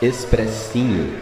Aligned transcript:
Expressinho. 0.00 1.12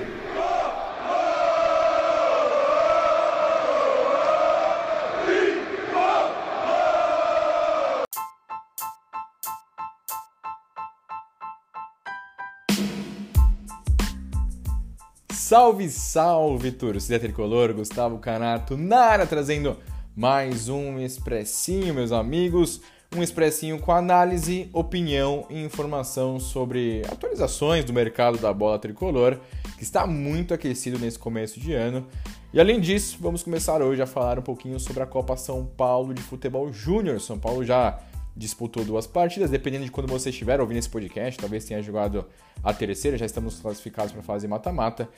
Salve, 15.32 15.88
salve, 15.88 16.70
torcida 16.70 17.18
tricolor, 17.18 17.72
Gustavo 17.72 18.18
Canato 18.18 18.76
na 18.76 18.98
área 18.98 19.26
trazendo 19.26 19.78
mais 20.14 20.68
um 20.68 21.00
expressinho, 21.00 21.94
meus 21.94 22.12
amigos. 22.12 22.82
Um 23.16 23.22
expressinho 23.22 23.78
com 23.78 23.92
análise, 23.92 24.68
opinião 24.74 25.46
e 25.48 25.64
informação 25.64 26.38
sobre 26.38 27.00
atualizações 27.10 27.82
do 27.82 27.90
mercado 27.90 28.36
da 28.36 28.52
bola 28.52 28.78
tricolor, 28.78 29.38
que 29.78 29.82
está 29.82 30.06
muito 30.06 30.52
aquecido 30.52 30.98
nesse 30.98 31.18
começo 31.18 31.58
de 31.58 31.72
ano. 31.72 32.06
E 32.52 32.60
além 32.60 32.78
disso, 32.78 33.16
vamos 33.18 33.42
começar 33.42 33.80
hoje 33.80 34.02
a 34.02 34.06
falar 34.06 34.38
um 34.38 34.42
pouquinho 34.42 34.78
sobre 34.78 35.02
a 35.02 35.06
Copa 35.06 35.34
São 35.34 35.64
Paulo 35.64 36.12
de 36.12 36.20
Futebol 36.20 36.70
Júnior. 36.70 37.18
São 37.18 37.38
Paulo 37.38 37.64
já 37.64 37.98
disputou 38.36 38.84
duas 38.84 39.06
partidas, 39.06 39.48
dependendo 39.48 39.86
de 39.86 39.90
quando 39.90 40.08
você 40.08 40.28
estiver 40.28 40.60
ouvindo 40.60 40.76
esse 40.76 40.90
podcast, 40.90 41.40
talvez 41.40 41.64
tenha 41.64 41.80
jogado 41.80 42.26
a 42.62 42.74
terceira, 42.74 43.16
já 43.16 43.24
estamos 43.24 43.60
classificados 43.60 44.12
para 44.12 44.20
fase 44.20 44.46
mata-mata. 44.46 45.08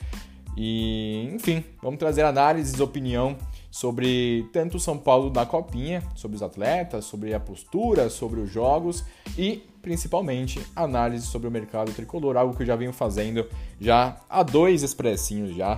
E, 0.61 1.29
enfim, 1.33 1.63
vamos 1.81 1.97
trazer 1.97 2.23
análises, 2.23 2.81
opinião 2.81 3.37
sobre 3.71 4.45
tanto 4.51 4.75
o 4.75 4.79
São 4.79 4.97
Paulo 4.97 5.29
da 5.29 5.45
Copinha, 5.45 6.03
sobre 6.13 6.35
os 6.35 6.43
atletas, 6.43 7.05
sobre 7.05 7.33
a 7.33 7.39
postura, 7.39 8.09
sobre 8.09 8.41
os 8.41 8.51
jogos 8.51 9.05
e 9.37 9.63
principalmente 9.81 10.59
análise 10.75 11.27
sobre 11.27 11.47
o 11.47 11.51
mercado 11.51 11.93
tricolor, 11.93 12.35
algo 12.35 12.53
que 12.53 12.63
eu 12.63 12.67
já 12.67 12.75
venho 12.75 12.91
fazendo 12.91 13.47
já 13.79 14.17
há 14.29 14.43
dois 14.43 14.83
expressinhos 14.83 15.55
já. 15.55 15.77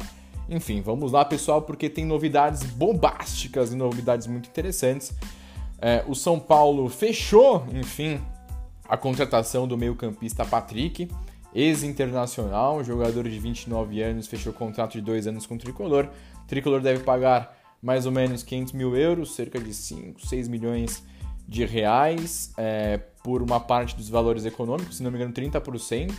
Enfim, 0.49 0.81
vamos 0.81 1.11
lá, 1.11 1.23
pessoal, 1.23 1.61
porque 1.61 1.87
tem 1.87 2.03
novidades 2.03 2.63
bombásticas 2.63 3.71
e 3.71 3.75
novidades 3.75 4.25
muito 4.25 4.49
interessantes. 4.49 5.13
É, 5.79 6.03
o 6.07 6.15
São 6.15 6.39
Paulo 6.39 6.89
fechou, 6.89 7.63
enfim, 7.71 8.19
a 8.89 8.97
contratação 8.97 9.67
do 9.67 9.77
meio-campista 9.77 10.43
Patrick, 10.43 11.07
ex-internacional, 11.53 12.83
jogador 12.83 13.27
de 13.27 13.39
29 13.39 14.01
anos, 14.01 14.27
fechou 14.27 14.53
contrato 14.53 14.93
de 14.93 15.01
dois 15.01 15.27
anos 15.27 15.45
com 15.45 15.55
o 15.55 15.57
Tricolor. 15.57 16.09
O 16.43 16.47
Tricolor 16.47 16.81
deve 16.81 17.03
pagar 17.03 17.57
mais 17.81 18.05
ou 18.05 18.11
menos 18.11 18.43
500 18.43 18.73
mil 18.73 18.95
euros, 18.95 19.35
cerca 19.35 19.59
de 19.59 19.73
5, 19.73 20.25
6 20.25 20.47
milhões 20.47 21.03
de 21.47 21.65
reais, 21.65 22.53
é, 22.57 22.97
por 23.23 23.41
uma 23.41 23.59
parte 23.59 23.95
dos 23.95 24.07
valores 24.07 24.45
econômicos, 24.45 24.97
se 24.97 25.03
não 25.03 25.11
me 25.11 25.17
engano, 25.17 25.33
30%, 25.33 26.13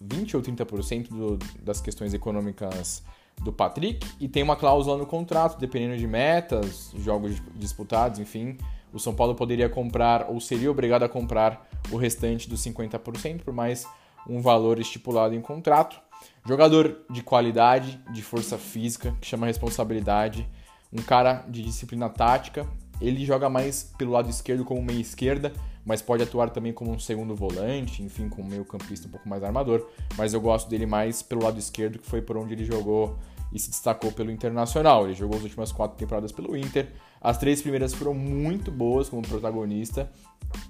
20 0.00 0.36
ou 0.36 0.42
30% 0.42 1.08
do, 1.08 1.38
das 1.60 1.80
questões 1.80 2.14
econômicas 2.14 3.02
do 3.42 3.52
Patrick, 3.52 4.06
e 4.20 4.28
tem 4.28 4.42
uma 4.42 4.56
cláusula 4.56 4.96
no 4.96 5.06
contrato, 5.06 5.58
dependendo 5.58 5.96
de 5.96 6.06
metas, 6.06 6.92
jogos 6.98 7.42
disputados, 7.56 8.18
enfim, 8.18 8.56
o 8.92 8.98
São 8.98 9.14
Paulo 9.14 9.34
poderia 9.34 9.68
comprar 9.68 10.26
ou 10.28 10.38
seria 10.38 10.70
obrigado 10.70 11.02
a 11.02 11.08
comprar 11.08 11.68
o 11.90 11.96
restante 11.96 12.48
dos 12.48 12.60
50% 12.62 13.42
por 13.42 13.54
mais 13.54 13.86
um 14.28 14.40
valor 14.40 14.78
estipulado 14.78 15.34
em 15.34 15.40
contrato. 15.40 16.00
Jogador 16.46 17.04
de 17.10 17.22
qualidade, 17.22 18.00
de 18.12 18.22
força 18.22 18.58
física, 18.58 19.14
que 19.20 19.26
chama 19.26 19.46
responsabilidade, 19.46 20.48
um 20.92 21.02
cara 21.02 21.44
de 21.48 21.62
disciplina 21.62 22.08
tática. 22.08 22.66
Ele 23.00 23.24
joga 23.24 23.48
mais 23.48 23.92
pelo 23.98 24.12
lado 24.12 24.30
esquerdo 24.30 24.64
como 24.64 24.82
meia 24.82 25.00
esquerda, 25.00 25.52
mas 25.84 26.00
pode 26.00 26.22
atuar 26.22 26.50
também 26.50 26.72
como 26.72 26.92
um 26.92 26.98
segundo 26.98 27.34
volante, 27.34 28.02
enfim, 28.02 28.28
como 28.28 28.48
meio 28.48 28.64
campista 28.64 29.08
um 29.08 29.10
pouco 29.10 29.28
mais 29.28 29.42
armador. 29.42 29.88
Mas 30.16 30.32
eu 30.32 30.40
gosto 30.40 30.68
dele 30.68 30.86
mais 30.86 31.22
pelo 31.22 31.42
lado 31.42 31.58
esquerdo, 31.58 31.98
que 31.98 32.06
foi 32.06 32.22
por 32.22 32.36
onde 32.36 32.54
ele 32.54 32.64
jogou 32.64 33.18
e 33.52 33.58
se 33.58 33.70
destacou 33.70 34.12
pelo 34.12 34.30
Internacional. 34.30 35.04
Ele 35.04 35.14
jogou 35.14 35.36
as 35.36 35.42
últimas 35.42 35.72
quatro 35.72 35.96
temporadas 35.96 36.32
pelo 36.32 36.56
Inter. 36.56 36.92
As 37.22 37.38
três 37.38 37.62
primeiras 37.62 37.94
foram 37.94 38.12
muito 38.12 38.72
boas 38.72 39.08
como 39.08 39.22
protagonista, 39.22 40.10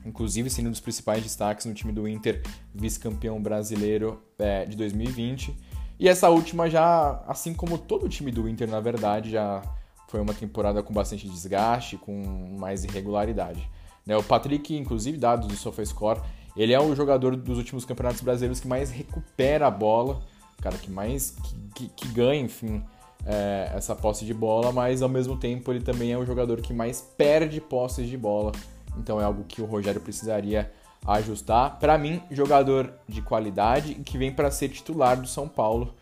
inclusive 0.04 0.50
sendo 0.50 0.68
um 0.68 0.70
dos 0.70 0.80
principais 0.80 1.22
destaques 1.22 1.64
no 1.64 1.72
time 1.72 1.92
do 1.92 2.06
Inter, 2.06 2.42
vice-campeão 2.74 3.40
brasileiro 3.40 4.22
é, 4.38 4.66
de 4.66 4.76
2020. 4.76 5.56
E 5.98 6.08
essa 6.08 6.28
última 6.28 6.68
já, 6.68 7.22
assim 7.26 7.54
como 7.54 7.78
todo 7.78 8.04
o 8.04 8.08
time 8.08 8.30
do 8.30 8.46
Inter, 8.46 8.68
na 8.68 8.80
verdade, 8.80 9.30
já 9.30 9.62
foi 10.08 10.20
uma 10.20 10.34
temporada 10.34 10.82
com 10.82 10.92
bastante 10.92 11.26
desgaste, 11.26 11.96
com 11.96 12.12
mais 12.58 12.84
irregularidade. 12.84 13.66
Né? 14.04 14.14
O 14.14 14.22
Patrick, 14.22 14.76
inclusive, 14.76 15.16
dados 15.16 15.48
do 15.48 15.56
SofaScore, 15.56 16.20
ele 16.54 16.74
é 16.74 16.80
o 16.80 16.94
jogador 16.94 17.34
dos 17.34 17.56
últimos 17.56 17.86
campeonatos 17.86 18.20
brasileiros 18.20 18.60
que 18.60 18.68
mais 18.68 18.90
recupera 18.90 19.68
a 19.68 19.70
bola, 19.70 20.20
cara 20.60 20.76
que 20.76 20.90
mais 20.90 21.30
que, 21.30 21.88
que, 21.88 21.88
que 21.88 22.08
ganha, 22.08 22.42
enfim, 22.42 22.84
é, 23.26 23.70
essa 23.74 23.94
posse 23.94 24.24
de 24.24 24.34
bola, 24.34 24.72
mas 24.72 25.02
ao 25.02 25.08
mesmo 25.08 25.36
tempo 25.36 25.72
ele 25.72 25.80
também 25.80 26.12
é 26.12 26.18
o 26.18 26.24
jogador 26.24 26.60
que 26.60 26.72
mais 26.72 27.00
perde 27.00 27.60
posses 27.60 28.08
de 28.08 28.16
bola. 28.16 28.52
Então 28.98 29.20
é 29.20 29.24
algo 29.24 29.44
que 29.44 29.62
o 29.62 29.64
Rogério 29.64 30.00
precisaria 30.00 30.70
ajustar. 31.06 31.78
Para 31.78 31.98
mim, 31.98 32.22
jogador 32.30 32.92
de 33.08 33.22
qualidade 33.22 33.94
que 33.94 34.18
vem 34.18 34.32
para 34.32 34.50
ser 34.50 34.68
titular 34.68 35.20
do 35.20 35.26
São 35.26 35.48
Paulo. 35.48 35.94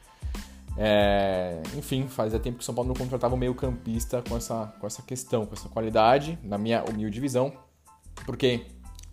É, 0.77 1.61
enfim, 1.77 2.07
fazia 2.09 2.39
tempo 2.39 2.59
que 2.59 2.63
o 2.63 2.65
São 2.65 2.75
Paulo 2.75 2.89
não 2.89 2.95
contratava 2.95 3.35
um 3.35 3.39
meio-campista 3.39 4.23
com 4.27 4.37
essa, 4.37 4.73
com 4.81 4.87
essa 4.87 5.03
questão, 5.03 5.45
com 5.45 5.55
essa 5.55 5.69
qualidade, 5.69 6.39
na 6.43 6.57
minha 6.57 6.85
humilde 6.85 7.21
visão, 7.21 7.53
porque 8.25 8.67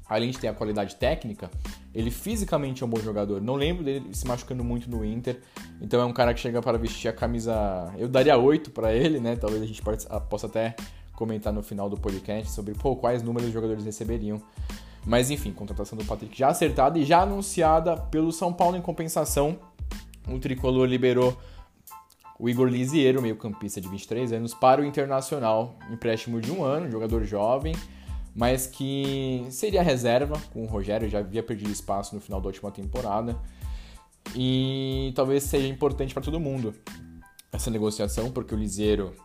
além 0.10 0.32
de 0.32 0.38
ter 0.38 0.48
a 0.48 0.54
qualidade 0.54 0.96
técnica, 0.96 1.50
ele 1.94 2.10
fisicamente 2.12 2.84
é 2.84 2.86
um 2.86 2.90
bom 2.90 3.00
jogador. 3.00 3.42
Não 3.42 3.56
lembro 3.56 3.84
dele 3.84 4.14
se 4.14 4.26
machucando 4.28 4.64
muito 4.64 4.90
no 4.90 5.04
Inter. 5.04 5.40
Então 5.82 6.00
é 6.00 6.06
um 6.06 6.14
cara 6.14 6.34
que 6.34 6.40
chega 6.40 6.62
para 6.62 6.78
vestir 6.78 7.08
a 7.08 7.14
camisa. 7.14 7.92
Eu 7.98 8.08
daria 8.08 8.38
8 8.38 8.72
para 8.72 8.94
ele, 8.94 9.20
né? 9.20 9.36
Talvez 9.36 9.62
a 9.62 9.66
gente 9.66 9.82
possa 9.82 10.48
até 10.48 10.76
comentar 11.14 11.52
no 11.52 11.64
final 11.64 11.90
do 11.90 11.98
podcast 11.98 12.52
sobre 12.52 12.74
pô, 12.74 12.96
quais 12.96 13.24
números 13.24 13.48
os 13.48 13.54
jogadores 13.54 13.84
receberiam. 13.84 14.42
Mas 15.06 15.32
enfim, 15.32 15.52
contratação 15.52 15.98
do 15.98 16.06
Patrick 16.06 16.38
já 16.38 16.50
acertada 16.50 17.00
e 17.00 17.06
já 17.06 17.22
anunciada 17.22 17.98
pelo 17.98 18.32
São 18.32 18.54
Paulo 18.54 18.78
em 18.78 18.82
compensação. 18.82 19.58
O 20.30 20.38
tricolor 20.38 20.86
liberou 20.86 21.38
o 22.38 22.48
Igor 22.48 22.68
Lisiero, 22.68 23.22
meio-campista 23.22 23.82
de 23.82 23.88
23 23.88 24.34
anos, 24.34 24.54
para 24.54 24.82
o 24.82 24.86
Internacional, 24.86 25.76
empréstimo 25.90 26.40
de 26.40 26.52
um 26.52 26.64
ano, 26.64 26.92
jogador 26.92 27.24
jovem 27.24 27.74
mas 28.38 28.68
que 28.68 29.48
seria 29.50 29.82
reserva 29.82 30.40
com 30.54 30.62
o 30.62 30.68
Rogério, 30.68 31.10
já 31.10 31.20
havia 31.20 31.42
perdido 31.42 31.72
espaço 31.72 32.14
no 32.14 32.22
final 32.22 32.40
da 32.40 32.46
última 32.46 32.70
temporada. 32.70 33.36
E 34.36 35.12
talvez 35.16 35.42
seja 35.42 35.68
importante 35.68 36.14
para 36.14 36.22
todo 36.22 36.40
mundo 36.40 36.76
essa 37.52 37.72
negociação, 37.72 38.30
porque 38.30 38.54
o 38.54 38.58
Liseiro 38.58 39.16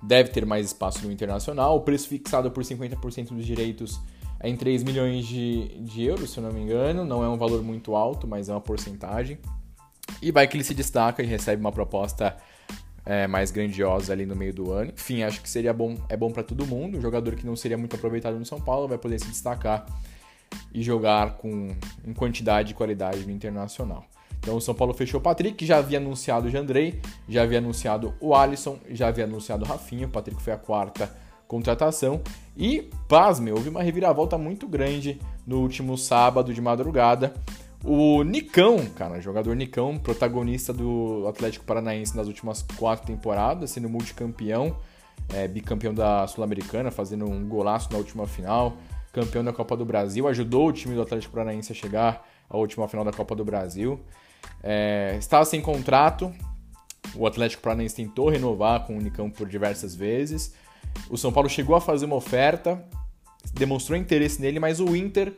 deve 0.00 0.30
ter 0.30 0.46
mais 0.46 0.66
espaço 0.66 1.04
no 1.04 1.10
internacional. 1.10 1.76
O 1.76 1.80
preço 1.80 2.06
fixado 2.06 2.48
por 2.48 2.62
50% 2.62 3.34
dos 3.34 3.44
direitos 3.44 4.00
é 4.38 4.48
em 4.48 4.56
3 4.56 4.84
milhões 4.84 5.26
de, 5.26 5.80
de 5.80 6.04
euros, 6.04 6.30
se 6.30 6.38
eu 6.38 6.44
não 6.44 6.52
me 6.52 6.60
engano. 6.60 7.04
Não 7.04 7.24
é 7.24 7.28
um 7.28 7.36
valor 7.36 7.60
muito 7.60 7.96
alto, 7.96 8.28
mas 8.28 8.48
é 8.48 8.52
uma 8.52 8.60
porcentagem. 8.60 9.36
E 10.22 10.30
vai 10.30 10.46
que 10.46 10.56
ele 10.56 10.62
se 10.62 10.74
destaca 10.74 11.24
e 11.24 11.26
recebe 11.26 11.60
uma 11.60 11.72
proposta 11.72 12.36
é, 13.04 13.26
mais 13.26 13.50
grandiosa 13.50 14.12
ali 14.12 14.24
no 14.26 14.34
meio 14.34 14.52
do 14.52 14.72
ano. 14.72 14.92
Enfim, 14.94 15.22
acho 15.22 15.40
que 15.40 15.48
seria 15.48 15.72
bom, 15.72 15.96
é 16.08 16.16
bom 16.16 16.30
para 16.30 16.42
todo 16.42 16.66
mundo. 16.66 16.98
Um 16.98 17.00
jogador 17.00 17.34
que 17.34 17.46
não 17.46 17.56
seria 17.56 17.76
muito 17.76 17.96
aproveitado 17.96 18.38
no 18.38 18.46
São 18.46 18.60
Paulo 18.60 18.88
vai 18.88 18.98
poder 18.98 19.18
se 19.18 19.26
destacar 19.26 19.86
e 20.72 20.82
jogar 20.82 21.36
com 21.36 21.74
em 22.06 22.12
quantidade 22.12 22.72
e 22.72 22.74
qualidade 22.74 23.24
no 23.24 23.30
internacional. 23.30 24.04
Então 24.38 24.56
o 24.56 24.60
São 24.60 24.74
Paulo 24.74 24.92
fechou 24.92 25.20
o 25.20 25.22
Patrick, 25.22 25.64
já 25.64 25.78
havia 25.78 25.98
anunciado 25.98 26.48
o 26.48 26.50
Jandrei, 26.50 27.00
já 27.28 27.42
havia 27.42 27.58
anunciado 27.58 28.14
o 28.20 28.34
Alisson, 28.34 28.78
já 28.90 29.08
havia 29.08 29.24
anunciado 29.24 29.64
o 29.64 29.68
Rafinha, 29.68 30.06
o 30.06 30.10
Patrick 30.10 30.42
foi 30.42 30.52
a 30.52 30.58
quarta 30.58 31.10
contratação. 31.48 32.20
E, 32.56 32.90
pasme, 33.08 33.52
houve 33.52 33.68
uma 33.68 33.82
reviravolta 33.82 34.36
muito 34.36 34.68
grande 34.68 35.18
no 35.46 35.60
último 35.60 35.96
sábado 35.96 36.52
de 36.52 36.60
madrugada, 36.60 37.32
o 37.84 38.22
Nicão, 38.22 38.86
cara, 38.86 39.20
jogador 39.20 39.54
Nicão, 39.54 39.98
protagonista 39.98 40.72
do 40.72 41.26
Atlético 41.28 41.66
Paranaense 41.66 42.16
nas 42.16 42.26
últimas 42.26 42.62
quatro 42.76 43.06
temporadas, 43.06 43.70
sendo 43.70 43.90
multicampeão, 43.90 44.76
é, 45.28 45.46
bicampeão 45.46 45.92
da 45.92 46.26
Sul-Americana, 46.26 46.90
fazendo 46.90 47.26
um 47.26 47.46
golaço 47.46 47.92
na 47.92 47.98
última 47.98 48.26
final, 48.26 48.78
campeão 49.12 49.44
da 49.44 49.52
Copa 49.52 49.76
do 49.76 49.84
Brasil, 49.84 50.26
ajudou 50.26 50.68
o 50.68 50.72
time 50.72 50.94
do 50.94 51.02
Atlético 51.02 51.34
Paranaense 51.34 51.72
a 51.72 51.74
chegar 51.74 52.26
à 52.48 52.56
última 52.56 52.88
final 52.88 53.04
da 53.04 53.12
Copa 53.12 53.36
do 53.36 53.44
Brasil. 53.44 54.00
É, 54.62 55.16
estava 55.18 55.44
sem 55.44 55.60
contrato, 55.60 56.32
o 57.14 57.26
Atlético 57.26 57.62
Paranaense 57.62 57.96
tentou 57.96 58.30
renovar 58.30 58.86
com 58.86 58.96
o 58.96 59.00
Nicão 59.00 59.30
por 59.30 59.46
diversas 59.46 59.94
vezes. 59.94 60.54
O 61.10 61.18
São 61.18 61.30
Paulo 61.30 61.50
chegou 61.50 61.76
a 61.76 61.80
fazer 61.82 62.06
uma 62.06 62.16
oferta, 62.16 62.82
demonstrou 63.52 63.98
interesse 63.98 64.40
nele, 64.40 64.58
mas 64.58 64.80
o 64.80 64.96
Inter 64.96 65.34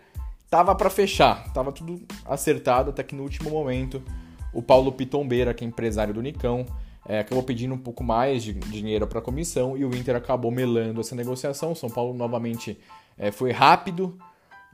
tava 0.51 0.75
para 0.75 0.91
fechar, 0.91 1.53
tava 1.53 1.73
tudo 1.73 2.01
acertado 2.25 2.91
até 2.91 3.03
que 3.03 3.15
no 3.15 3.23
último 3.23 3.51
momento 3.51 4.03
o 4.53 4.63
Paulo 4.63 4.93
Pitombeira, 4.93 5.53
que 5.53 5.65
é 5.65 5.69
empresário 5.69 6.15
do 6.15 6.23
Nicão, 6.23 6.65
é, 7.09 7.21
acabou 7.21 7.43
pedindo 7.43 7.75
um 7.75 7.79
pouco 7.79 8.03
mais 8.03 8.43
de 8.43 8.53
dinheiro 8.55 9.07
para 9.07 9.19
a 9.19 9.23
comissão 9.23 9.77
e 9.77 9.85
o 9.85 9.95
Inter 9.95 10.17
acabou 10.17 10.51
melando 10.51 11.01
essa 11.01 11.15
negociação. 11.15 11.73
O 11.73 11.77
São 11.77 11.89
Paulo 11.89 12.15
novamente 12.15 12.79
é, 13.17 13.31
foi 13.31 13.53
rápido 13.53 14.19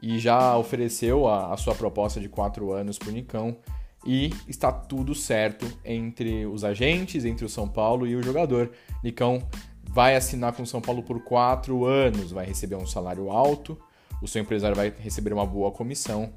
e 0.00 0.18
já 0.18 0.56
ofereceu 0.56 1.28
a, 1.28 1.52
a 1.52 1.56
sua 1.56 1.74
proposta 1.74 2.20
de 2.20 2.28
quatro 2.28 2.72
anos 2.72 2.98
para 2.98 3.08
o 3.08 3.12
Nicão. 3.12 3.56
e 4.04 4.32
está 4.48 4.72
tudo 4.72 5.14
certo 5.14 5.66
entre 5.84 6.46
os 6.46 6.64
agentes, 6.64 7.24
entre 7.24 7.44
o 7.44 7.48
São 7.48 7.68
Paulo 7.68 8.06
e 8.06 8.16
o 8.16 8.22
jogador. 8.22 8.70
Nicão 9.02 9.46
vai 9.84 10.16
assinar 10.16 10.52
com 10.54 10.62
o 10.62 10.66
São 10.66 10.80
Paulo 10.80 11.02
por 11.02 11.22
quatro 11.22 11.84
anos, 11.84 12.32
vai 12.32 12.46
receber 12.46 12.76
um 12.76 12.86
salário 12.86 13.30
alto, 13.30 13.78
o 14.22 14.28
seu 14.28 14.40
empresário 14.40 14.76
vai 14.76 14.92
receber 14.98 15.32
uma 15.32 15.44
boa 15.44 15.70
comissão 15.70 16.32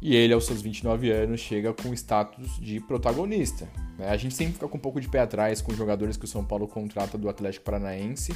e 0.00 0.14
ele, 0.14 0.32
aos 0.32 0.46
seus 0.46 0.62
29 0.62 1.10
anos, 1.10 1.40
chega 1.40 1.72
com 1.72 1.92
status 1.92 2.58
de 2.60 2.80
protagonista. 2.80 3.68
Né? 3.98 4.08
A 4.08 4.16
gente 4.16 4.34
sempre 4.34 4.54
fica 4.54 4.68
com 4.68 4.76
um 4.76 4.80
pouco 4.80 5.00
de 5.00 5.08
pé 5.08 5.20
atrás 5.20 5.60
com 5.60 5.74
jogadores 5.74 6.16
que 6.16 6.24
o 6.24 6.28
São 6.28 6.44
Paulo 6.44 6.68
contrata 6.68 7.18
do 7.18 7.28
Atlético 7.28 7.64
Paranaense, 7.64 8.34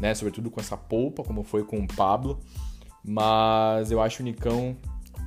né? 0.00 0.14
sobretudo 0.14 0.50
com 0.50 0.60
essa 0.60 0.76
polpa, 0.76 1.22
como 1.22 1.42
foi 1.42 1.64
com 1.64 1.78
o 1.78 1.86
Pablo, 1.86 2.40
mas 3.04 3.90
eu 3.90 4.00
acho 4.00 4.22
o 4.22 4.24
Nicão 4.24 4.76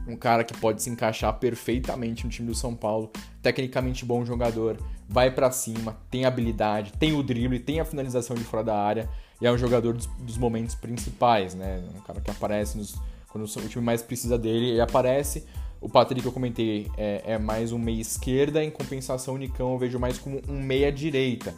um 0.07 0.15
cara 0.15 0.43
que 0.43 0.55
pode 0.57 0.83
se 0.83 0.89
encaixar 0.89 1.33
perfeitamente 1.39 2.25
no 2.25 2.29
time 2.29 2.47
do 2.47 2.55
São 2.55 2.75
Paulo, 2.75 3.11
tecnicamente 3.41 4.05
bom 4.05 4.23
jogador, 4.23 4.77
vai 5.09 5.31
para 5.31 5.51
cima, 5.51 5.97
tem 6.11 6.25
habilidade, 6.25 6.93
tem 6.93 7.13
o 7.13 7.23
drible, 7.23 7.59
tem 7.59 7.79
a 7.79 7.85
finalização 7.85 8.35
de 8.35 8.43
fora 8.43 8.63
da 8.63 8.77
área 8.77 9.09
é 9.47 9.51
um 9.51 9.57
jogador 9.57 9.93
dos, 9.93 10.05
dos 10.05 10.37
momentos 10.37 10.75
principais, 10.75 11.53
né? 11.53 11.83
Um 11.95 12.01
cara 12.01 12.21
que 12.21 12.31
aparece 12.31 12.77
nos, 12.77 12.95
quando 13.29 13.43
o 13.43 13.67
time 13.67 13.83
mais 13.83 14.01
precisa 14.01 14.37
dele, 14.37 14.69
ele 14.71 14.81
aparece. 14.81 15.45
O 15.81 15.89
Patrick 15.89 16.21
que 16.21 16.27
eu 16.27 16.31
comentei 16.31 16.89
é, 16.97 17.33
é 17.33 17.37
mais 17.37 17.71
um 17.71 17.77
meia 17.77 18.01
esquerda, 18.01 18.63
em 18.63 18.71
compensação 18.71 19.35
o 19.35 19.37
Nicão 19.37 19.73
eu 19.73 19.77
vejo 19.77 19.99
mais 19.99 20.17
como 20.17 20.41
um 20.47 20.61
meia 20.61 20.91
direita. 20.91 21.53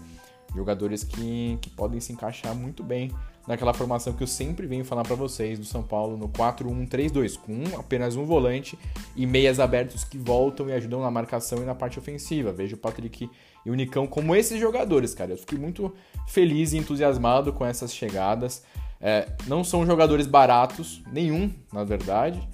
Jogadores 0.56 1.04
que, 1.04 1.58
que 1.62 1.70
podem 1.70 2.00
se 2.00 2.12
encaixar 2.12 2.56
muito 2.56 2.84
bem 2.84 3.12
naquela 3.48 3.74
formação 3.74 4.12
que 4.12 4.22
eu 4.22 4.28
sempre 4.28 4.68
venho 4.68 4.84
falar 4.84 5.04
para 5.04 5.16
vocês 5.16 5.58
do 5.58 5.66
São 5.66 5.82
Paulo 5.82 6.18
no 6.18 6.28
4-1-3-2, 6.28 7.38
com 7.38 7.80
apenas 7.80 8.16
um 8.16 8.26
volante 8.26 8.78
e 9.16 9.26
meias 9.26 9.60
abertos 9.60 10.04
que 10.04 10.18
voltam 10.18 10.70
e 10.70 10.74
ajudam 10.74 11.02
na 11.02 11.10
marcação 11.10 11.60
e 11.60 11.66
na 11.66 11.74
parte 11.74 11.98
ofensiva. 11.98 12.52
Vejo 12.52 12.76
o 12.76 12.80
Patrick 12.80 13.30
e 13.66 13.72
o 13.72 13.76
Nicão 13.76 14.06
como 14.06 14.36
esses 14.36 14.60
jogadores, 14.60 15.14
cara. 15.14 15.32
Eu 15.32 15.38
fiquei 15.38 15.58
muito 15.58 15.94
feliz 16.28 16.74
e 16.74 16.78
entusiasmado 16.78 17.54
com 17.54 17.66
essas 17.66 17.94
chegadas. 17.94 18.64
É, 19.00 19.30
não 19.48 19.64
são 19.64 19.86
jogadores 19.86 20.28
baratos, 20.28 21.02
nenhum, 21.12 21.50
na 21.72 21.86
verdade. 21.86 22.46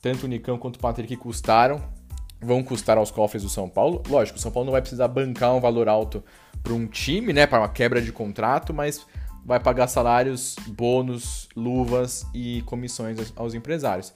Tanto 0.00 0.24
o 0.24 0.28
Nicão 0.28 0.56
quanto 0.58 0.76
o 0.76 0.80
Patrick 0.80 1.14
custaram, 1.16 1.82
vão 2.40 2.62
custar 2.62 2.96
aos 2.96 3.10
cofres 3.10 3.42
do 3.42 3.48
São 3.48 3.68
Paulo. 3.68 4.02
Lógico, 4.08 4.38
o 4.38 4.40
São 4.40 4.52
Paulo 4.52 4.66
não 4.66 4.72
vai 4.72 4.80
precisar 4.80 5.08
bancar 5.08 5.54
um 5.54 5.60
valor 5.60 5.88
alto 5.88 6.22
para 6.62 6.72
um 6.72 6.86
time, 6.86 7.32
né, 7.32 7.46
para 7.46 7.60
uma 7.60 7.68
quebra 7.68 8.00
de 8.00 8.12
contrato, 8.12 8.72
mas 8.72 9.06
vai 9.50 9.58
pagar 9.58 9.88
salários, 9.88 10.54
bônus, 10.68 11.48
luvas 11.56 12.24
e 12.32 12.62
comissões 12.66 13.32
aos 13.34 13.52
empresários. 13.52 14.14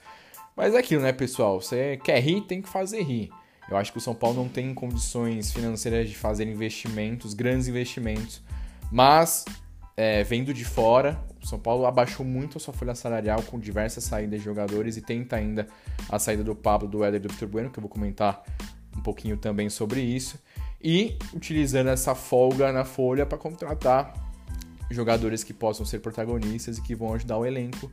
Mas 0.55 0.73
é 0.73 0.77
aquilo, 0.77 1.01
né, 1.01 1.11
pessoal? 1.11 1.59
Você 1.59 1.97
quer 1.97 2.21
rir, 2.21 2.39
tem 2.39 2.61
que 2.61 2.69
fazer 2.69 3.01
rir. 3.01 3.29
Eu 3.69 3.75
acho 3.75 3.91
que 3.91 3.97
o 3.97 4.01
São 4.01 4.15
Paulo 4.15 4.37
não 4.37 4.47
tem 4.47 4.73
condições 4.73 5.51
financeiras 5.51 6.07
de 6.07 6.15
fazer 6.15 6.47
investimentos, 6.47 7.33
grandes 7.33 7.67
investimentos, 7.67 8.41
mas 8.89 9.43
é, 9.97 10.23
vendo 10.23 10.53
de 10.53 10.63
fora, 10.63 11.21
o 11.43 11.45
São 11.45 11.59
Paulo 11.59 11.85
abaixou 11.85 12.25
muito 12.25 12.57
a 12.57 12.61
sua 12.61 12.73
folha 12.73 12.95
salarial 12.95 13.43
com 13.43 13.59
diversas 13.59 14.05
saídas 14.05 14.39
de 14.39 14.45
jogadores 14.45 14.95
e 14.95 15.01
tenta 15.01 15.35
ainda 15.35 15.67
a 16.09 16.17
saída 16.17 16.45
do 16.45 16.55
Pablo, 16.55 16.87
do 16.87 17.03
Éder 17.03 17.19
e 17.19 17.23
do 17.23 17.33
Vitor 17.33 17.49
Bueno, 17.49 17.69
que 17.69 17.77
eu 17.77 17.81
vou 17.81 17.89
comentar 17.89 18.41
um 18.95 19.01
pouquinho 19.01 19.35
também 19.35 19.69
sobre 19.69 19.99
isso. 19.99 20.39
E 20.81 21.17
utilizando 21.33 21.89
essa 21.89 22.15
folga 22.15 22.71
na 22.71 22.85
folha 22.85 23.25
para 23.25 23.37
contratar 23.37 24.24
jogadores 24.89 25.43
que 25.43 25.53
possam 25.53 25.85
ser 25.85 25.99
protagonistas 25.99 26.77
e 26.77 26.81
que 26.81 26.95
vão 26.95 27.13
ajudar 27.13 27.37
o 27.37 27.45
elenco 27.45 27.91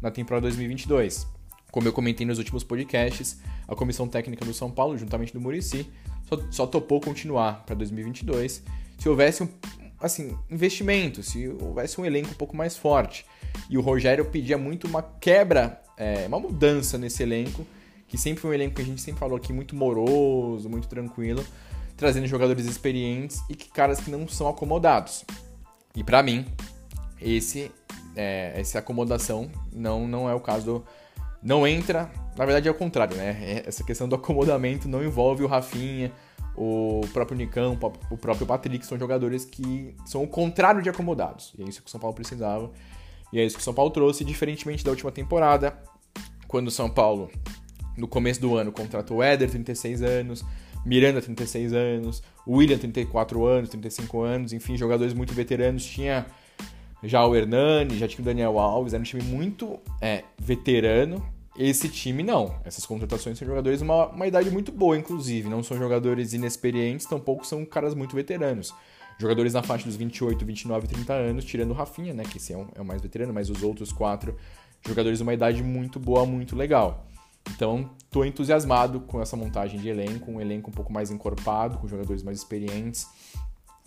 na 0.00 0.10
temporada 0.10 0.42
2022. 0.42 1.26
Como 1.70 1.88
eu 1.88 1.92
comentei 1.92 2.26
nos 2.26 2.38
últimos 2.38 2.62
podcasts, 2.62 3.38
a 3.66 3.74
comissão 3.74 4.06
técnica 4.06 4.44
do 4.44 4.52
São 4.52 4.70
Paulo, 4.70 4.98
juntamente 4.98 5.32
do 5.32 5.40
Murici, 5.40 5.90
só, 6.28 6.38
só 6.50 6.66
topou 6.66 7.00
continuar 7.00 7.64
para 7.64 7.74
2022 7.74 8.62
se 8.98 9.08
houvesse 9.08 9.42
um, 9.42 9.48
assim, 10.00 10.36
investimento, 10.50 11.22
se 11.22 11.48
houvesse 11.48 12.00
um 12.00 12.04
elenco 12.04 12.30
um 12.30 12.34
pouco 12.34 12.56
mais 12.56 12.76
forte. 12.76 13.26
E 13.68 13.76
o 13.76 13.80
Rogério 13.80 14.24
pedia 14.24 14.56
muito 14.56 14.86
uma 14.86 15.02
quebra, 15.02 15.82
é, 15.96 16.26
uma 16.26 16.38
mudança 16.38 16.96
nesse 16.96 17.22
elenco, 17.22 17.66
que 18.06 18.16
sempre 18.16 18.40
foi 18.40 18.50
um 18.50 18.54
elenco 18.54 18.76
que 18.76 18.82
a 18.82 18.84
gente 18.84 19.00
sempre 19.00 19.18
falou 19.18 19.36
aqui 19.36 19.52
muito 19.52 19.74
moroso, 19.74 20.68
muito 20.68 20.86
tranquilo, 20.86 21.44
trazendo 21.96 22.26
jogadores 22.26 22.66
experientes 22.66 23.40
e 23.48 23.56
que 23.56 23.70
caras 23.70 23.98
que 23.98 24.10
não 24.10 24.28
são 24.28 24.48
acomodados. 24.48 25.24
E 25.94 26.02
para 26.02 26.22
mim, 26.22 26.46
esse 27.20 27.70
é, 28.16 28.52
essa 28.56 28.78
acomodação 28.78 29.50
não, 29.72 30.06
não 30.06 30.28
é 30.28 30.34
o 30.34 30.40
caso 30.40 30.64
do, 30.64 30.86
não 31.42 31.66
entra, 31.66 32.10
na 32.36 32.44
verdade 32.44 32.68
é 32.68 32.70
o 32.70 32.74
contrário, 32.74 33.16
né? 33.16 33.36
É, 33.42 33.64
essa 33.66 33.82
questão 33.82 34.08
do 34.08 34.14
acomodamento 34.14 34.88
não 34.88 35.02
envolve 35.02 35.42
o 35.42 35.46
Rafinha, 35.46 36.12
o 36.56 37.00
próprio 37.12 37.36
Nicão, 37.36 37.78
o 38.10 38.16
próprio 38.16 38.46
Patrick, 38.46 38.84
são 38.84 38.98
jogadores 38.98 39.44
que 39.44 39.94
são 40.04 40.22
o 40.22 40.28
contrário 40.28 40.82
de 40.82 40.88
acomodados. 40.88 41.52
E 41.58 41.62
é 41.62 41.68
isso 41.68 41.80
que 41.80 41.88
o 41.88 41.90
São 41.90 42.00
Paulo 42.00 42.14
precisava. 42.14 42.70
E 43.32 43.40
é 43.40 43.44
isso 43.44 43.56
que 43.56 43.62
o 43.62 43.64
São 43.64 43.72
Paulo 43.72 43.90
trouxe, 43.90 44.24
diferentemente 44.24 44.84
da 44.84 44.90
última 44.90 45.10
temporada, 45.10 45.76
quando 46.46 46.68
o 46.68 46.70
São 46.70 46.90
Paulo, 46.90 47.30
no 47.96 48.06
começo 48.06 48.40
do 48.40 48.56
ano, 48.56 48.70
contratou 48.70 49.18
o 49.18 49.22
Éder, 49.22 49.50
36 49.50 50.02
anos, 50.02 50.44
Miranda, 50.84 51.20
36 51.20 51.72
anos, 51.72 52.22
William, 52.46 52.78
34 52.78 53.44
anos, 53.44 53.70
35 53.70 54.20
anos, 54.20 54.52
enfim, 54.52 54.76
jogadores 54.76 55.14
muito 55.14 55.32
veteranos. 55.32 55.84
Tinha 55.84 56.26
já 57.02 57.24
o 57.26 57.34
Hernani, 57.34 57.98
já 57.98 58.06
tinha 58.06 58.22
o 58.22 58.24
Daniel 58.24 58.58
Alves, 58.58 58.92
era 58.94 59.00
um 59.00 59.04
time 59.04 59.22
muito 59.22 59.78
é, 60.00 60.24
veterano. 60.38 61.24
Esse 61.56 61.88
time 61.88 62.22
não. 62.22 62.54
Essas 62.64 62.86
contratações 62.86 63.38
são 63.38 63.46
jogadores 63.46 63.80
de 63.80 63.84
uma, 63.84 64.06
uma 64.06 64.26
idade 64.26 64.50
muito 64.50 64.72
boa, 64.72 64.96
inclusive. 64.96 65.48
Não 65.48 65.62
são 65.62 65.76
jogadores 65.76 66.32
inexperientes, 66.32 67.06
tampouco 67.06 67.46
são 67.46 67.64
caras 67.64 67.94
muito 67.94 68.16
veteranos. 68.16 68.74
Jogadores 69.18 69.52
na 69.52 69.62
faixa 69.62 69.84
dos 69.84 69.94
28, 69.94 70.44
29, 70.44 70.88
30 70.88 71.12
anos, 71.12 71.44
tirando 71.44 71.70
o 71.72 71.74
Rafinha, 71.74 72.14
né? 72.14 72.24
Que 72.24 72.38
esse 72.38 72.52
é, 72.52 72.56
um, 72.56 72.68
é 72.74 72.80
o 72.80 72.84
mais 72.84 73.02
veterano, 73.02 73.32
mas 73.32 73.50
os 73.50 73.62
outros 73.62 73.92
quatro 73.92 74.34
jogadores 74.86 75.18
de 75.18 75.22
uma 75.22 75.34
idade 75.34 75.62
muito 75.62 76.00
boa, 76.00 76.24
muito 76.24 76.56
legal. 76.56 77.06
Então, 77.50 77.90
estou 77.98 78.24
entusiasmado 78.24 79.00
com 79.00 79.20
essa 79.20 79.36
montagem 79.36 79.80
de 79.80 79.88
elenco, 79.88 80.30
um 80.30 80.40
elenco 80.40 80.70
um 80.70 80.72
pouco 80.72 80.92
mais 80.92 81.10
encorpado, 81.10 81.78
com 81.78 81.88
jogadores 81.88 82.22
mais 82.22 82.38
experientes. 82.38 83.08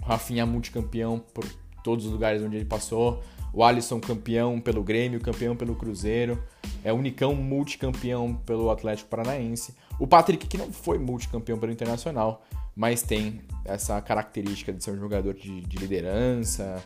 O 0.02 0.06
Rafinha 0.06 0.46
multicampeão 0.46 1.20
por 1.34 1.46
todos 1.84 2.06
os 2.06 2.12
lugares 2.12 2.42
onde 2.42 2.56
ele 2.56 2.66
passou. 2.66 3.24
O 3.54 3.64
Alisson 3.64 4.00
campeão 4.00 4.60
pelo 4.60 4.84
Grêmio, 4.84 5.22
campeão 5.22 5.56
pelo 5.56 5.76
Cruzeiro. 5.76 6.44
É 6.84 6.92
o 6.92 6.98
Unicão 6.98 7.34
multicampeão 7.34 8.36
pelo 8.36 8.70
Atlético 8.70 9.10
Paranaense. 9.10 9.76
O 9.98 10.06
Patrick, 10.06 10.46
que 10.48 10.58
não 10.58 10.72
foi 10.72 11.00
multicampeão 11.00 11.58
pelo 11.58 11.72
Internacional, 11.72 12.44
mas 12.76 13.02
tem 13.02 13.42
essa 13.64 14.02
característica 14.02 14.74
de 14.74 14.84
ser 14.84 14.92
um 14.92 15.00
jogador 15.00 15.34
de, 15.34 15.62
de 15.62 15.78
liderança, 15.78 16.84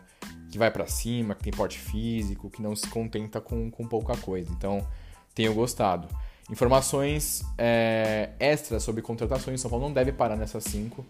que 0.50 0.58
vai 0.58 0.70
para 0.70 0.86
cima, 0.86 1.34
que 1.34 1.42
tem 1.42 1.52
porte 1.52 1.78
físico, 1.78 2.48
que 2.48 2.62
não 2.62 2.76
se 2.76 2.86
contenta 2.88 3.40
com, 3.40 3.70
com 3.70 3.86
pouca 3.86 4.16
coisa. 4.16 4.50
Então, 4.52 4.86
tenho 5.34 5.52
gostado. 5.54 6.06
Informações 6.50 7.44
é, 7.56 8.30
extras 8.40 8.82
sobre 8.82 9.00
contratações. 9.02 9.60
São 9.60 9.70
Paulo 9.70 9.86
não 9.86 9.94
deve 9.94 10.10
parar 10.10 10.36
nessas 10.36 10.64
cinco, 10.64 11.06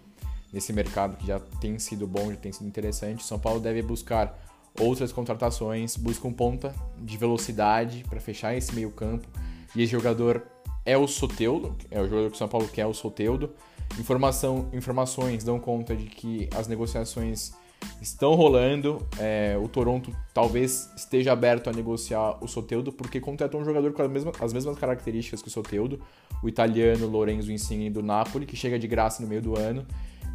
nesse 0.53 0.73
mercado 0.73 1.17
que 1.17 1.27
já 1.27 1.41
tem 1.61 1.79
sido 1.79 2.07
bom, 2.07 2.31
já 2.31 2.37
tem 2.37 2.53
sido 2.53 2.67
interessante. 2.67 3.25
São 3.25 3.39
Paulo 3.39 3.59
deve 3.59 3.81
buscar 3.81 4.39
outras 4.79 5.13
contratações, 5.13 5.97
busca 5.97 6.29
um 6.29 6.33
ponta 6.33 6.75
de 6.99 7.17
velocidade 7.17 8.05
para 8.09 8.21
fechar 8.21 8.55
esse 8.55 8.75
meio 8.75 8.91
campo. 8.91 9.27
E 9.75 9.83
esse 9.83 9.93
jogador 9.93 10.47
é 10.85 10.97
o 10.99 11.09
Soteudo, 11.09 11.75
é 11.91 12.01
o 12.01 12.05
jogador 12.05 12.29
que 12.29 12.37
o 12.37 12.39
São 12.39 12.49
Paulo 12.49 12.69
quer, 12.69 12.87
o 12.87 12.93
Soteudo. 12.93 13.55
Informação, 13.99 14.69
informações 14.73 15.43
dão 15.43 15.59
conta 15.59 15.97
de 15.97 16.05
que 16.05 16.51
as 16.55 16.69
negociações 16.69 17.53
estão 18.01 18.35
rolando. 18.35 19.07
É, 19.19 19.57
o 19.61 19.69
Toronto 19.69 20.15
talvez 20.33 20.91
esteja 20.97 21.33
aberto 21.33 21.69
a 21.69 21.73
negociar 21.73 22.43
o 22.43 22.49
Soteudo, 22.49 22.93
porque 22.93 23.21
contratou 23.21 23.61
um 23.61 23.65
jogador 23.65 23.93
com 23.93 24.03
as 24.03 24.11
mesmas, 24.11 24.43
as 24.43 24.53
mesmas 24.53 24.79
características 24.79 25.43
que 25.43 25.49
o 25.49 25.51
Soteudo, 25.51 26.01
o 26.43 26.49
italiano 26.49 27.07
Lorenzo 27.07 27.53
Insigne 27.53 27.91
do 27.91 28.03
Napoli, 28.03 28.47
que 28.47 28.57
chega 28.57 28.79
de 28.79 28.89
graça 28.89 29.23
no 29.23 29.29
meio 29.29 29.43
do 29.43 29.59
ano. 29.59 29.87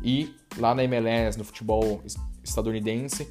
E 0.04 0.36
lá 0.58 0.76
na 0.76 0.84
MLS, 0.84 1.38
no 1.38 1.44
futebol 1.44 2.02
estadunidense, 2.44 3.28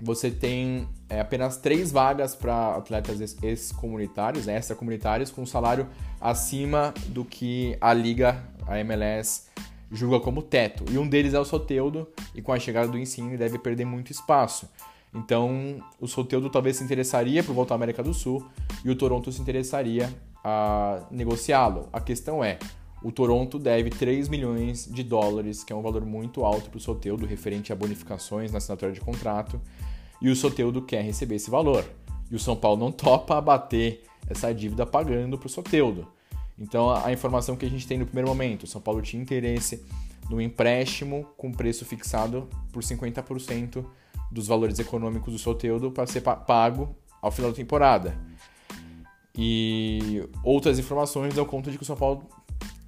você 0.00 0.30
tem 0.30 0.88
é, 1.08 1.20
apenas 1.20 1.56
três 1.56 1.90
vagas 1.90 2.34
para 2.34 2.76
atletas 2.76 3.36
ex-comunitários, 3.42 4.46
né, 4.46 4.56
extra-comunitários, 4.56 5.30
com 5.30 5.46
salário 5.46 5.88
acima 6.20 6.92
do 7.08 7.24
que 7.24 7.76
a 7.80 7.92
liga, 7.94 8.44
a 8.66 8.78
MLS, 8.80 9.48
julga 9.90 10.20
como 10.20 10.42
teto. 10.42 10.84
E 10.90 10.98
um 10.98 11.08
deles 11.08 11.34
é 11.34 11.40
o 11.40 11.44
Soteudo, 11.44 12.08
e 12.34 12.42
com 12.42 12.52
a 12.52 12.58
chegada 12.58 12.88
do 12.88 12.98
Insigne 12.98 13.36
deve 13.36 13.58
perder 13.58 13.84
muito 13.84 14.12
espaço. 14.12 14.68
Então, 15.14 15.82
o 16.00 16.06
Soteudo 16.06 16.50
talvez 16.50 16.76
se 16.76 16.84
interessaria 16.84 17.42
por 17.42 17.54
voltar 17.54 17.74
à 17.74 17.76
América 17.76 18.02
do 18.02 18.12
Sul 18.12 18.44
e 18.84 18.90
o 18.90 18.96
Toronto 18.96 19.32
se 19.32 19.40
interessaria 19.40 20.12
a 20.44 21.06
negociá-lo. 21.10 21.88
A 21.92 22.00
questão 22.00 22.44
é, 22.44 22.58
o 23.02 23.10
Toronto 23.10 23.58
deve 23.58 23.90
3 23.90 24.28
milhões 24.28 24.86
de 24.86 25.02
dólares, 25.02 25.64
que 25.64 25.72
é 25.72 25.76
um 25.76 25.82
valor 25.82 26.04
muito 26.04 26.44
alto 26.44 26.68
para 26.68 26.78
o 26.78 26.80
Soteudo, 26.80 27.24
referente 27.24 27.72
a 27.72 27.76
bonificações 27.76 28.52
na 28.52 28.58
assinatura 28.58 28.92
de 28.92 29.00
contrato, 29.00 29.60
e 30.20 30.28
o 30.28 30.36
Soteudo 30.36 30.82
quer 30.82 31.02
receber 31.02 31.36
esse 31.36 31.50
valor. 31.50 31.84
E 32.30 32.34
o 32.34 32.38
São 32.38 32.56
Paulo 32.56 32.80
não 32.80 32.92
topa 32.92 33.36
abater 33.36 34.02
essa 34.28 34.52
dívida 34.52 34.84
pagando 34.84 35.38
para 35.38 35.46
o 35.46 35.50
Soteudo. 35.50 36.15
Então 36.58 36.90
a, 36.90 37.12
informação 37.12 37.56
que 37.56 37.66
a 37.66 37.70
gente 37.70 37.86
tem 37.86 37.98
no 37.98 38.06
primeiro 38.06 38.28
momento, 38.28 38.64
o 38.64 38.66
São 38.66 38.80
Paulo 38.80 39.02
tinha 39.02 39.22
interesse 39.22 39.84
no 40.30 40.40
empréstimo 40.40 41.26
com 41.36 41.52
preço 41.52 41.84
fixado 41.84 42.48
por 42.72 42.82
50% 42.82 43.84
dos 44.30 44.46
valores 44.46 44.78
econômicos 44.78 45.32
do 45.32 45.38
Soteudo 45.38 45.90
para 45.90 46.06
ser 46.06 46.20
pago 46.20 46.96
ao 47.20 47.30
final 47.30 47.50
da 47.50 47.56
temporada. 47.56 48.18
E 49.36 50.26
outras 50.42 50.78
informações 50.78 51.34
dão 51.34 51.44
conta 51.44 51.70
de 51.70 51.76
que 51.76 51.82
o 51.82 51.86
São 51.86 51.96
Paulo 51.96 52.26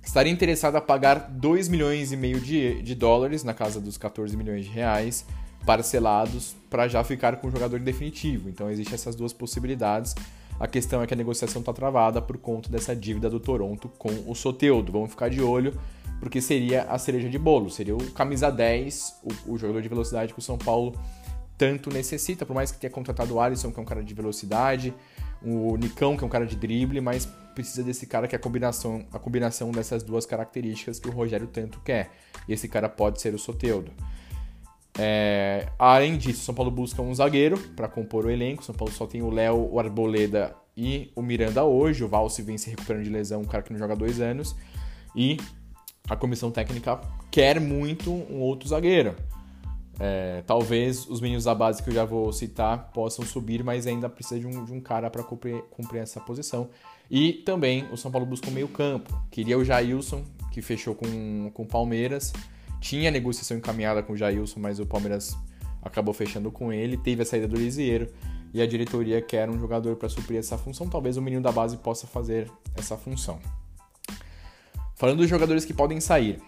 estaria 0.02 0.32
interessado 0.32 0.76
a 0.76 0.80
pagar 0.80 1.28
2 1.30 1.68
milhões 1.68 2.10
e 2.12 2.16
meio 2.16 2.40
de, 2.40 2.82
de 2.82 2.94
dólares, 2.94 3.44
na 3.44 3.52
casa 3.52 3.78
dos 3.78 3.98
14 3.98 4.34
milhões 4.34 4.64
de 4.64 4.70
reais, 4.70 5.26
parcelados 5.66 6.56
para 6.70 6.88
já 6.88 7.04
ficar 7.04 7.36
com 7.36 7.48
o 7.48 7.50
jogador 7.50 7.78
definitivo. 7.80 8.48
Então 8.48 8.70
existem 8.70 8.94
essas 8.94 9.14
duas 9.14 9.34
possibilidades. 9.34 10.14
A 10.58 10.66
questão 10.66 11.02
é 11.02 11.06
que 11.06 11.14
a 11.14 11.16
negociação 11.16 11.60
está 11.60 11.72
travada 11.72 12.20
por 12.20 12.36
conta 12.38 12.68
dessa 12.68 12.94
dívida 12.94 13.30
do 13.30 13.38
Toronto 13.38 13.88
com 13.98 14.10
o 14.26 14.34
Soteudo. 14.34 14.90
Vamos 14.90 15.10
ficar 15.10 15.28
de 15.28 15.40
olho, 15.40 15.78
porque 16.18 16.40
seria 16.40 16.82
a 16.84 16.98
cereja 16.98 17.28
de 17.28 17.38
bolo. 17.38 17.70
Seria 17.70 17.96
o 17.96 18.10
camisa 18.12 18.50
10, 18.50 19.20
o, 19.46 19.52
o 19.52 19.58
jogador 19.58 19.80
de 19.80 19.88
velocidade 19.88 20.32
que 20.32 20.38
o 20.38 20.42
São 20.42 20.58
Paulo 20.58 20.94
tanto 21.56 21.90
necessita, 21.92 22.46
por 22.46 22.54
mais 22.54 22.70
que 22.70 22.78
tenha 22.78 22.90
contratado 22.90 23.34
o 23.34 23.40
Alisson, 23.40 23.72
que 23.72 23.78
é 23.78 23.82
um 23.82 23.84
cara 23.84 24.02
de 24.02 24.14
velocidade, 24.14 24.94
o 25.42 25.76
Nicão, 25.76 26.16
que 26.16 26.22
é 26.22 26.26
um 26.26 26.30
cara 26.30 26.46
de 26.46 26.54
drible, 26.54 27.00
mas 27.00 27.26
precisa 27.52 27.82
desse 27.82 28.06
cara 28.06 28.28
que 28.28 28.36
é 28.36 28.38
a 28.38 28.40
combinação, 28.40 29.04
a 29.12 29.18
combinação 29.18 29.72
dessas 29.72 30.04
duas 30.04 30.24
características 30.24 31.00
que 31.00 31.08
o 31.08 31.12
Rogério 31.12 31.48
tanto 31.48 31.80
quer. 31.80 32.10
E 32.46 32.52
esse 32.52 32.68
cara 32.68 32.88
pode 32.88 33.20
ser 33.20 33.34
o 33.34 33.38
Soteudo. 33.38 33.90
É, 34.98 35.68
além 35.78 36.18
disso, 36.18 36.44
São 36.44 36.54
Paulo 36.54 36.70
busca 36.70 37.00
um 37.00 37.14
zagueiro 37.14 37.56
para 37.76 37.88
compor 37.88 38.26
o 38.26 38.30
elenco. 38.30 38.64
São 38.64 38.74
Paulo 38.74 38.92
só 38.92 39.06
tem 39.06 39.22
o 39.22 39.30
Léo, 39.30 39.68
o 39.72 39.78
Arboleda 39.78 40.54
e 40.76 41.12
o 41.14 41.22
Miranda 41.22 41.64
hoje. 41.64 42.02
O 42.02 42.08
Valse 42.08 42.42
vem 42.42 42.58
se 42.58 42.68
recuperando 42.70 43.04
de 43.04 43.10
lesão, 43.10 43.42
um 43.42 43.44
cara 43.44 43.62
que 43.62 43.72
não 43.72 43.78
joga 43.78 43.92
há 43.92 43.96
dois 43.96 44.20
anos. 44.20 44.56
E 45.14 45.36
a 46.08 46.16
comissão 46.16 46.50
técnica 46.50 47.00
quer 47.30 47.60
muito 47.60 48.10
um 48.10 48.40
outro 48.40 48.68
zagueiro. 48.68 49.14
É, 50.00 50.42
talvez 50.46 51.08
os 51.08 51.20
meninos 51.20 51.44
da 51.44 51.54
base 51.54 51.82
que 51.82 51.90
eu 51.90 51.94
já 51.94 52.04
vou 52.04 52.32
citar 52.32 52.90
possam 52.92 53.24
subir, 53.24 53.64
mas 53.64 53.86
ainda 53.86 54.08
precisa 54.08 54.38
de 54.38 54.46
um, 54.46 54.64
de 54.64 54.72
um 54.72 54.80
cara 54.80 55.10
para 55.10 55.22
cumprir, 55.22 55.62
cumprir, 55.70 56.00
essa 56.00 56.20
posição. 56.20 56.70
E 57.10 57.32
também 57.32 57.86
o 57.92 57.96
São 57.96 58.10
Paulo 58.10 58.26
busca 58.26 58.48
um 58.48 58.52
meio-campo. 58.52 59.12
Queria 59.30 59.58
o 59.58 59.64
Jailson, 59.64 60.24
que 60.52 60.62
fechou 60.62 60.94
com 60.94 61.52
o 61.54 61.66
Palmeiras. 61.66 62.32
Tinha 62.80 63.10
negociação 63.10 63.56
encaminhada 63.56 64.02
com 64.02 64.12
o 64.12 64.16
Jailson, 64.16 64.60
mas 64.60 64.78
o 64.78 64.86
Palmeiras 64.86 65.36
acabou 65.82 66.14
fechando 66.14 66.50
com 66.50 66.72
ele. 66.72 66.96
Teve 66.96 67.22
a 67.22 67.26
saída 67.26 67.48
do 67.48 67.56
Lisieiro 67.56 68.12
e 68.52 68.62
a 68.62 68.66
diretoria 68.66 69.20
quer 69.20 69.48
um 69.50 69.58
jogador 69.58 69.96
para 69.96 70.08
suprir 70.08 70.38
essa 70.38 70.56
função. 70.56 70.88
Talvez 70.88 71.16
o 71.16 71.22
menino 71.22 71.42
da 71.42 71.52
base 71.52 71.76
possa 71.76 72.06
fazer 72.06 72.50
essa 72.76 72.96
função. 72.96 73.38
Falando 74.94 75.18
dos 75.18 75.28
jogadores 75.28 75.64
que 75.64 75.72
podem 75.72 76.00
sair, 76.00 76.40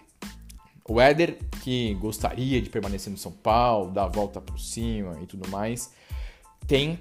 o 0.87 0.99
Éder, 0.99 1.37
que 1.63 1.93
gostaria 1.95 2.61
de 2.61 2.69
permanecer 2.69 3.11
no 3.11 3.17
São 3.17 3.31
Paulo, 3.31 3.91
dar 3.91 4.05
a 4.05 4.07
volta 4.07 4.41
por 4.41 4.59
cima 4.59 5.17
e 5.21 5.25
tudo 5.25 5.49
mais, 5.49 5.93
tem 6.67 6.99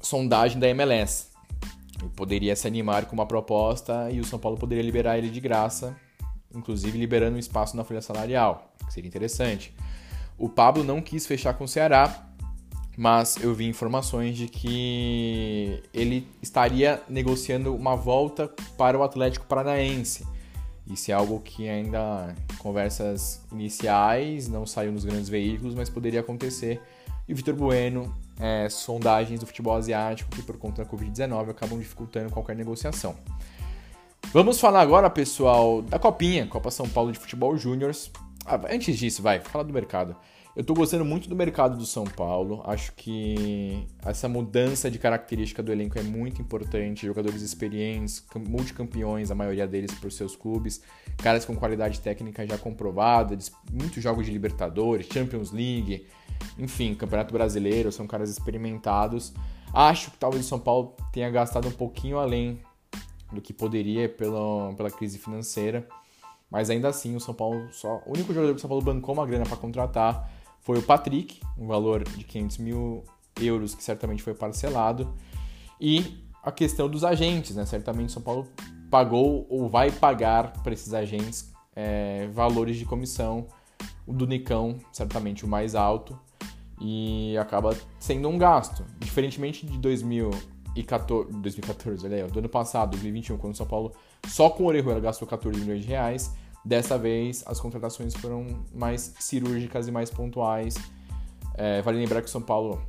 sondagem 0.00 0.60
da 0.60 0.68
MLS. 0.68 1.28
Ele 2.00 2.10
poderia 2.10 2.54
se 2.54 2.66
animar 2.68 3.06
com 3.06 3.14
uma 3.14 3.26
proposta 3.26 4.10
e 4.10 4.20
o 4.20 4.24
São 4.24 4.38
Paulo 4.38 4.56
poderia 4.56 4.84
liberar 4.84 5.18
ele 5.18 5.30
de 5.30 5.40
graça, 5.40 5.96
inclusive 6.54 6.98
liberando 6.98 7.36
um 7.36 7.38
espaço 7.38 7.76
na 7.76 7.84
folha 7.84 8.00
salarial, 8.00 8.72
que 8.86 8.92
seria 8.92 9.08
interessante. 9.08 9.74
O 10.36 10.48
Pablo 10.48 10.84
não 10.84 11.00
quis 11.00 11.26
fechar 11.26 11.54
com 11.54 11.64
o 11.64 11.68
Ceará, 11.68 12.26
mas 12.96 13.36
eu 13.42 13.54
vi 13.54 13.66
informações 13.66 14.36
de 14.36 14.48
que 14.48 15.82
ele 15.92 16.26
estaria 16.42 17.02
negociando 17.08 17.74
uma 17.74 17.96
volta 17.96 18.50
para 18.76 18.98
o 18.98 19.02
Atlético 19.02 19.46
Paranaense 19.46 20.24
isso 20.90 21.10
é 21.10 21.14
algo 21.14 21.40
que 21.40 21.68
ainda 21.68 22.34
conversas 22.58 23.42
iniciais, 23.52 24.48
não 24.48 24.66
saiu 24.66 24.90
nos 24.90 25.04
grandes 25.04 25.28
veículos, 25.28 25.74
mas 25.74 25.90
poderia 25.90 26.20
acontecer. 26.20 26.80
E 27.28 27.32
o 27.32 27.36
Vitor 27.36 27.54
Bueno, 27.54 28.14
é, 28.40 28.68
sondagens 28.70 29.40
do 29.40 29.46
futebol 29.46 29.76
asiático 29.76 30.30
que 30.30 30.42
por 30.42 30.56
conta 30.56 30.82
da 30.82 30.90
Covid-19 30.90 31.50
acabam 31.50 31.78
dificultando 31.78 32.32
qualquer 32.32 32.56
negociação. 32.56 33.14
Vamos 34.30 34.60
falar 34.60 34.82
agora, 34.82 35.08
pessoal, 35.08 35.80
da 35.80 35.98
Copinha, 35.98 36.46
Copa 36.46 36.70
São 36.70 36.86
Paulo 36.86 37.10
de 37.10 37.18
Futebol 37.18 37.56
Júniors. 37.56 38.10
Ah, 38.44 38.60
antes 38.70 38.98
disso, 38.98 39.22
vai, 39.22 39.40
fala 39.40 39.64
do 39.64 39.72
mercado. 39.72 40.14
Eu 40.54 40.62
tô 40.62 40.74
gostando 40.74 41.02
muito 41.02 41.30
do 41.30 41.34
mercado 41.34 41.78
do 41.78 41.86
São 41.86 42.04
Paulo. 42.04 42.60
Acho 42.66 42.92
que 42.94 43.86
essa 44.04 44.28
mudança 44.28 44.90
de 44.90 44.98
característica 44.98 45.62
do 45.62 45.72
elenco 45.72 45.98
é 45.98 46.02
muito 46.02 46.42
importante. 46.42 47.06
Jogadores 47.06 47.40
experientes, 47.40 48.22
multicampeões, 48.46 49.30
a 49.30 49.34
maioria 49.34 49.66
deles 49.66 49.94
por 49.94 50.12
seus 50.12 50.36
clubes, 50.36 50.82
caras 51.16 51.46
com 51.46 51.56
qualidade 51.56 51.98
técnica 51.98 52.46
já 52.46 52.58
comprovada, 52.58 53.36
muitos 53.72 54.02
jogos 54.02 54.26
de 54.26 54.32
Libertadores, 54.32 55.06
Champions 55.10 55.52
League, 55.52 56.06
enfim, 56.58 56.94
Campeonato 56.94 57.32
Brasileiro, 57.32 57.90
são 57.90 58.06
caras 58.06 58.28
experimentados. 58.28 59.32
Acho 59.72 60.10
que 60.10 60.18
talvez 60.18 60.44
o 60.44 60.48
São 60.48 60.60
Paulo 60.60 60.94
tenha 61.12 61.30
gastado 61.30 61.66
um 61.68 61.72
pouquinho 61.72 62.18
além 62.18 62.60
do 63.32 63.40
que 63.40 63.52
poderia 63.52 64.08
pela, 64.08 64.72
pela 64.74 64.90
crise 64.90 65.18
financeira. 65.18 65.86
Mas 66.50 66.70
ainda 66.70 66.88
assim, 66.88 67.14
o 67.14 67.20
São 67.20 67.34
Paulo 67.34 67.68
só. 67.72 68.02
O 68.06 68.14
único 68.14 68.32
jogador 68.32 68.52
que 68.52 68.58
o 68.58 68.60
São 68.60 68.68
Paulo 68.68 68.84
bancou 68.84 69.14
uma 69.14 69.26
grana 69.26 69.44
para 69.44 69.56
contratar 69.56 70.30
foi 70.60 70.78
o 70.78 70.82
Patrick, 70.82 71.40
um 71.56 71.66
valor 71.66 72.04
de 72.04 72.24
500 72.24 72.58
mil 72.58 73.04
euros 73.40 73.74
que 73.74 73.82
certamente 73.82 74.22
foi 74.22 74.34
parcelado, 74.34 75.14
e 75.80 76.24
a 76.42 76.50
questão 76.50 76.88
dos 76.88 77.04
agentes, 77.04 77.56
né? 77.56 77.64
Certamente 77.64 78.12
São 78.12 78.22
Paulo 78.22 78.46
pagou 78.90 79.46
ou 79.48 79.68
vai 79.68 79.90
pagar 79.90 80.52
para 80.62 80.72
esses 80.72 80.92
agentes 80.92 81.52
é, 81.76 82.26
valores 82.32 82.76
de 82.76 82.84
comissão, 82.84 83.46
o 84.06 84.12
do 84.12 84.26
Nicão 84.26 84.78
certamente 84.92 85.44
o 85.44 85.48
mais 85.48 85.74
alto, 85.74 86.18
e 86.80 87.36
acaba 87.38 87.76
sendo 87.98 88.28
um 88.28 88.38
gasto. 88.38 88.84
Diferentemente 88.98 89.66
de 89.66 89.78
2014, 90.74 91.32
2014 91.32 92.06
olha 92.06 92.24
aí, 92.24 92.30
do 92.30 92.38
ano 92.38 92.48
passado, 92.48 92.90
2021, 92.90 93.36
quando 93.38 93.54
o 93.54 93.56
São 93.56 93.66
Paulo 93.66 93.92
só 94.26 94.50
com 94.50 94.64
o 94.64 94.66
Orejuela 94.66 95.00
gastou 95.00 95.26
14 95.26 95.60
milhões 95.60 95.82
de 95.82 95.88
reais, 95.88 96.32
Dessa 96.64 96.98
vez, 96.98 97.42
as 97.46 97.60
contratações 97.60 98.14
foram 98.14 98.46
mais 98.74 99.14
cirúrgicas 99.20 99.88
e 99.88 99.90
mais 99.90 100.10
pontuais. 100.10 100.74
É, 101.54 101.80
vale 101.82 101.98
lembrar 101.98 102.20
que 102.20 102.26
o 102.26 102.30
São 102.30 102.42
Paulo, 102.42 102.82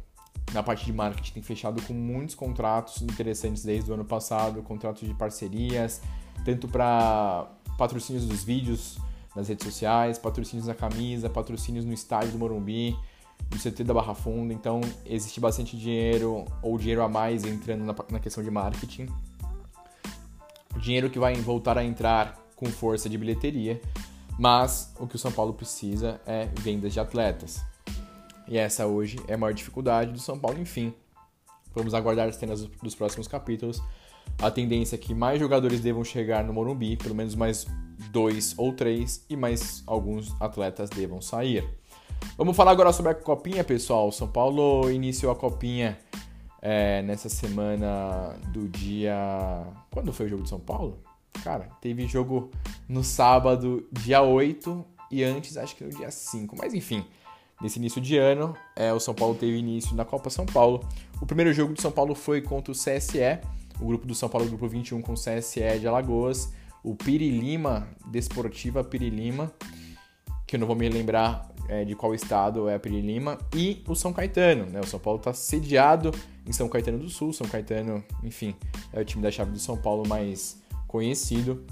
na 0.51 0.63
parte 0.63 0.85
de 0.85 0.91
marketing, 0.91 1.33
tem 1.33 1.43
fechado 1.43 1.81
com 1.83 1.93
muitos 1.93 2.35
contratos 2.35 3.01
interessantes 3.01 3.63
desde 3.63 3.89
o 3.89 3.93
ano 3.93 4.03
passado 4.03 4.61
contratos 4.63 5.07
de 5.07 5.13
parcerias, 5.13 6.01
tanto 6.43 6.67
para 6.67 7.47
patrocínios 7.77 8.25
dos 8.25 8.43
vídeos 8.43 8.97
nas 9.35 9.47
redes 9.47 9.65
sociais, 9.65 10.17
patrocínios 10.17 10.67
na 10.67 10.73
camisa, 10.73 11.29
patrocínios 11.29 11.85
no 11.85 11.93
estádio 11.93 12.31
do 12.31 12.39
Morumbi, 12.39 12.97
no 13.51 13.57
CT 13.57 13.83
da 13.83 13.93
Barra 13.93 14.13
Funda. 14.13 14.53
Então, 14.53 14.81
existe 15.05 15.39
bastante 15.39 15.77
dinheiro 15.77 16.45
ou 16.61 16.77
dinheiro 16.77 17.01
a 17.01 17.09
mais 17.09 17.43
entrando 17.43 17.83
na, 17.83 17.95
na 18.11 18.19
questão 18.19 18.43
de 18.43 18.51
marketing. 18.51 19.07
Dinheiro 20.77 21.09
que 21.09 21.19
vai 21.19 21.33
voltar 21.35 21.77
a 21.77 21.83
entrar 21.83 22.37
com 22.55 22.65
força 22.67 23.09
de 23.09 23.17
bilheteria, 23.17 23.81
mas 24.37 24.93
o 24.99 25.07
que 25.07 25.15
o 25.15 25.19
São 25.19 25.31
Paulo 25.31 25.53
precisa 25.53 26.21
é 26.25 26.47
vendas 26.59 26.93
de 26.93 26.99
atletas. 26.99 27.61
E 28.47 28.57
essa 28.57 28.85
hoje 28.87 29.19
é 29.27 29.35
a 29.35 29.37
maior 29.37 29.53
dificuldade 29.53 30.11
do 30.11 30.19
São 30.19 30.37
Paulo, 30.37 30.59
enfim. 30.59 30.93
Vamos 31.73 31.93
aguardar 31.93 32.27
as 32.27 32.35
cenas 32.35 32.65
dos 32.65 32.95
próximos 32.95 33.27
capítulos. 33.27 33.81
A 34.41 34.49
tendência 34.49 34.95
é 34.95 34.97
que 34.97 35.13
mais 35.13 35.39
jogadores 35.39 35.81
devam 35.81 36.03
chegar 36.03 36.43
no 36.43 36.53
Morumbi, 36.53 36.97
pelo 36.97 37.15
menos 37.15 37.35
mais 37.35 37.65
dois 38.11 38.53
ou 38.57 38.73
três, 38.73 39.25
e 39.29 39.35
mais 39.35 39.83
alguns 39.85 40.35
atletas 40.41 40.89
devam 40.89 41.21
sair. 41.21 41.78
Vamos 42.37 42.55
falar 42.55 42.71
agora 42.71 42.93
sobre 42.93 43.11
a 43.11 43.15
Copinha, 43.15 43.63
pessoal. 43.63 44.11
São 44.11 44.27
Paulo 44.27 44.89
iniciou 44.89 45.31
a 45.31 45.35
Copinha 45.35 45.99
é, 46.61 47.01
nessa 47.01 47.29
semana 47.29 48.35
do 48.53 48.67
dia. 48.67 49.15
Quando 49.91 50.13
foi 50.13 50.25
o 50.27 50.29
jogo 50.29 50.43
de 50.43 50.49
São 50.49 50.59
Paulo? 50.59 50.99
Cara, 51.43 51.69
teve 51.81 52.07
jogo 52.07 52.49
no 52.87 53.03
sábado, 53.03 53.87
dia 53.91 54.21
8, 54.21 54.85
e 55.11 55.23
antes 55.23 55.57
acho 55.57 55.75
que 55.75 55.83
no 55.83 55.89
dia 55.89 56.11
5. 56.11 56.55
Mas 56.57 56.73
enfim, 56.73 57.05
nesse 57.61 57.79
início 57.79 58.01
de 58.01 58.17
ano, 58.17 58.55
é, 58.75 58.93
o 58.93 58.99
São 58.99 59.13
Paulo 59.13 59.35
teve 59.35 59.57
início 59.57 59.95
na 59.95 60.05
Copa 60.05 60.29
São 60.29 60.45
Paulo. 60.45 60.81
O 61.21 61.25
primeiro 61.25 61.53
jogo 61.53 61.73
do 61.73 61.81
São 61.81 61.91
Paulo 61.91 62.15
foi 62.15 62.41
contra 62.41 62.71
o 62.71 62.75
CSE, 62.75 63.39
o 63.79 63.85
grupo 63.85 64.05
do 64.05 64.15
São 64.15 64.29
Paulo, 64.29 64.47
o 64.47 64.49
grupo 64.49 64.67
21 64.67 65.01
com 65.01 65.13
o 65.13 65.15
CSE 65.15 65.79
de 65.79 65.87
Alagoas, 65.87 66.53
o 66.83 66.95
Pirilima, 66.95 67.87
Desportiva 68.07 68.83
Pirilima, 68.83 69.51
que 70.47 70.55
eu 70.55 70.59
não 70.59 70.67
vou 70.67 70.75
me 70.75 70.87
lembrar 70.89 71.49
é, 71.69 71.85
de 71.85 71.95
qual 71.95 72.13
estado 72.15 72.67
é 72.67 72.75
a 72.75 72.79
Pirilima, 72.79 73.37
e 73.55 73.83
o 73.87 73.95
São 73.95 74.11
Caetano, 74.11 74.65
né? 74.65 74.81
O 74.81 74.87
São 74.87 74.99
Paulo 74.99 75.19
está 75.19 75.31
sediado 75.33 76.11
em 76.45 76.51
São 76.51 76.67
Caetano 76.67 76.97
do 76.97 77.09
Sul, 77.09 77.31
São 77.31 77.47
Caetano, 77.47 78.03
enfim, 78.23 78.55
é 78.91 78.99
o 78.99 79.05
time 79.05 79.21
da 79.21 79.29
chave 79.29 79.51
do 79.51 79.59
São 79.59 79.77
Paulo 79.77 80.05
mais 80.07 80.61
conhecido. 80.87 81.63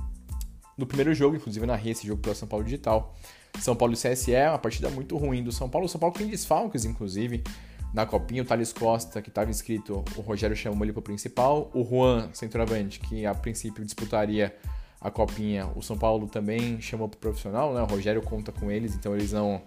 No 0.78 0.86
primeiro 0.86 1.14
jogo, 1.16 1.36
inclusive 1.36 1.66
na 1.66 1.74
narrei 1.74 1.92
esse 1.92 2.06
jogo 2.06 2.22
pela 2.22 2.36
São 2.36 2.48
Paulo 2.48 2.64
Digital. 2.64 3.16
São 3.60 3.76
Paulo 3.76 3.96
e 3.96 3.98
CSE, 3.98 4.34
é 4.34 4.48
uma 4.48 4.60
partida 4.60 4.88
muito 4.92 5.18
ruim 5.18 5.44
do 5.44 5.52
São 5.52 5.68
Paulo. 5.68 5.88
O 5.88 5.90
São 5.90 6.00
Paulo 6.00 6.16
tem 6.16 6.28
desfalques, 6.28 6.86
inclusive, 6.86 7.44
na 7.92 8.06
copinha. 8.06 8.44
O 8.44 8.46
Thales 8.46 8.72
Costa, 8.72 9.20
que 9.20 9.30
estava 9.30 9.50
inscrito, 9.50 10.06
o 10.16 10.22
Rogério 10.22 10.56
chamou 10.56 10.84
ele 10.86 10.94
para 10.94 11.00
o 11.00 11.04
principal. 11.04 11.72
O 11.74 11.84
Juan, 11.84 12.30
centroavante, 12.34 13.00
que 13.00 13.26
a 13.26 13.34
princípio 13.34 13.84
disputaria 13.84 14.56
a 15.00 15.12
copinha, 15.12 15.70
o 15.76 15.82
São 15.82 15.98
Paulo 15.98 16.28
também 16.28 16.82
chamou 16.82 17.08
para 17.08 17.18
o 17.18 17.20
profissional, 17.20 17.74
né? 17.74 17.82
O 17.82 17.86
Rogério 17.86 18.22
conta 18.22 18.52
com 18.52 18.72
eles, 18.72 18.96
então 18.96 19.16
eles 19.16 19.32
não, 19.32 19.62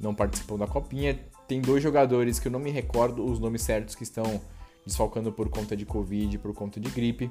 não 0.00 0.14
participam 0.14 0.56
da 0.56 0.66
copinha. 0.66 1.18
Tem 1.46 1.60
dois 1.60 1.82
jogadores 1.82 2.38
que 2.38 2.48
eu 2.48 2.52
não 2.52 2.60
me 2.60 2.70
recordo 2.70 3.24
os 3.24 3.38
nomes 3.38 3.62
certos 3.62 3.94
que 3.94 4.02
estão 4.02 4.40
desfalcando 4.86 5.30
por 5.30 5.48
conta 5.50 5.76
de 5.76 5.84
Covid, 5.84 6.38
por 6.38 6.54
conta 6.54 6.80
de 6.80 6.88
gripe. 6.88 7.30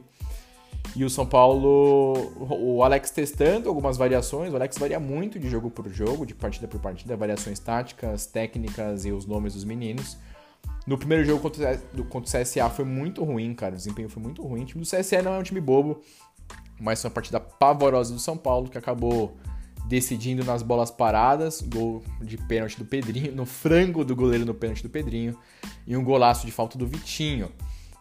E 0.96 1.04
o 1.04 1.10
São 1.10 1.26
Paulo, 1.26 2.14
o 2.38 2.84
Alex 2.84 3.12
testando 3.12 3.68
algumas 3.68 3.98
variações. 3.98 4.52
O 4.54 4.56
Alex 4.56 4.78
varia 4.78 5.00
muito 5.00 5.40
de 5.40 5.50
jogo 5.50 5.70
por 5.70 5.88
jogo, 5.90 6.26
de 6.26 6.34
partida 6.34 6.68
por 6.68 6.80
partida, 6.80 7.16
variações 7.16 7.60
táticas, 7.60 8.26
técnicas 8.26 9.06
e 9.06 9.12
os 9.12 9.26
nomes 9.26 9.54
dos 9.54 9.64
meninos. 9.64 10.18
No 10.88 10.98
primeiro 10.98 11.24
jogo 11.24 11.42
contra 11.42 11.80
o 11.96 12.22
CSA 12.22 12.70
foi 12.70 12.86
muito 12.86 13.24
ruim, 13.24 13.54
cara. 13.54 13.74
O 13.74 13.78
desempenho 13.78 14.10
foi 14.10 14.22
muito 14.22 14.42
ruim. 14.42 14.64
O 14.64 14.66
time 14.66 14.84
do 14.84 14.90
CSA 14.90 15.22
não 15.22 15.34
é 15.34 15.40
um 15.40 15.44
time 15.44 15.62
bobo, 15.62 16.02
mas 16.80 17.02
foi 17.02 17.10
uma 17.10 17.14
partida 17.14 17.40
pavorosa 17.40 18.14
do 18.14 18.20
São 18.20 18.38
Paulo 18.38 18.70
que 18.70 18.78
acabou 18.78 19.38
decidindo 19.86 20.46
nas 20.46 20.62
bolas 20.62 20.92
paradas, 20.92 21.62
gol 21.62 22.04
de 22.22 22.38
pênalti 22.38 22.78
do 22.78 22.86
Pedrinho, 22.86 23.36
no 23.36 23.46
frango 23.46 24.06
do 24.06 24.16
goleiro 24.16 24.46
no 24.46 24.54
pênalti 24.54 24.84
do 24.84 24.90
Pedrinho 24.90 25.36
e 25.86 25.98
um 25.98 26.04
golaço 26.04 26.46
de 26.46 26.52
falta 26.52 26.78
do 26.78 26.86
Vitinho. 26.86 27.52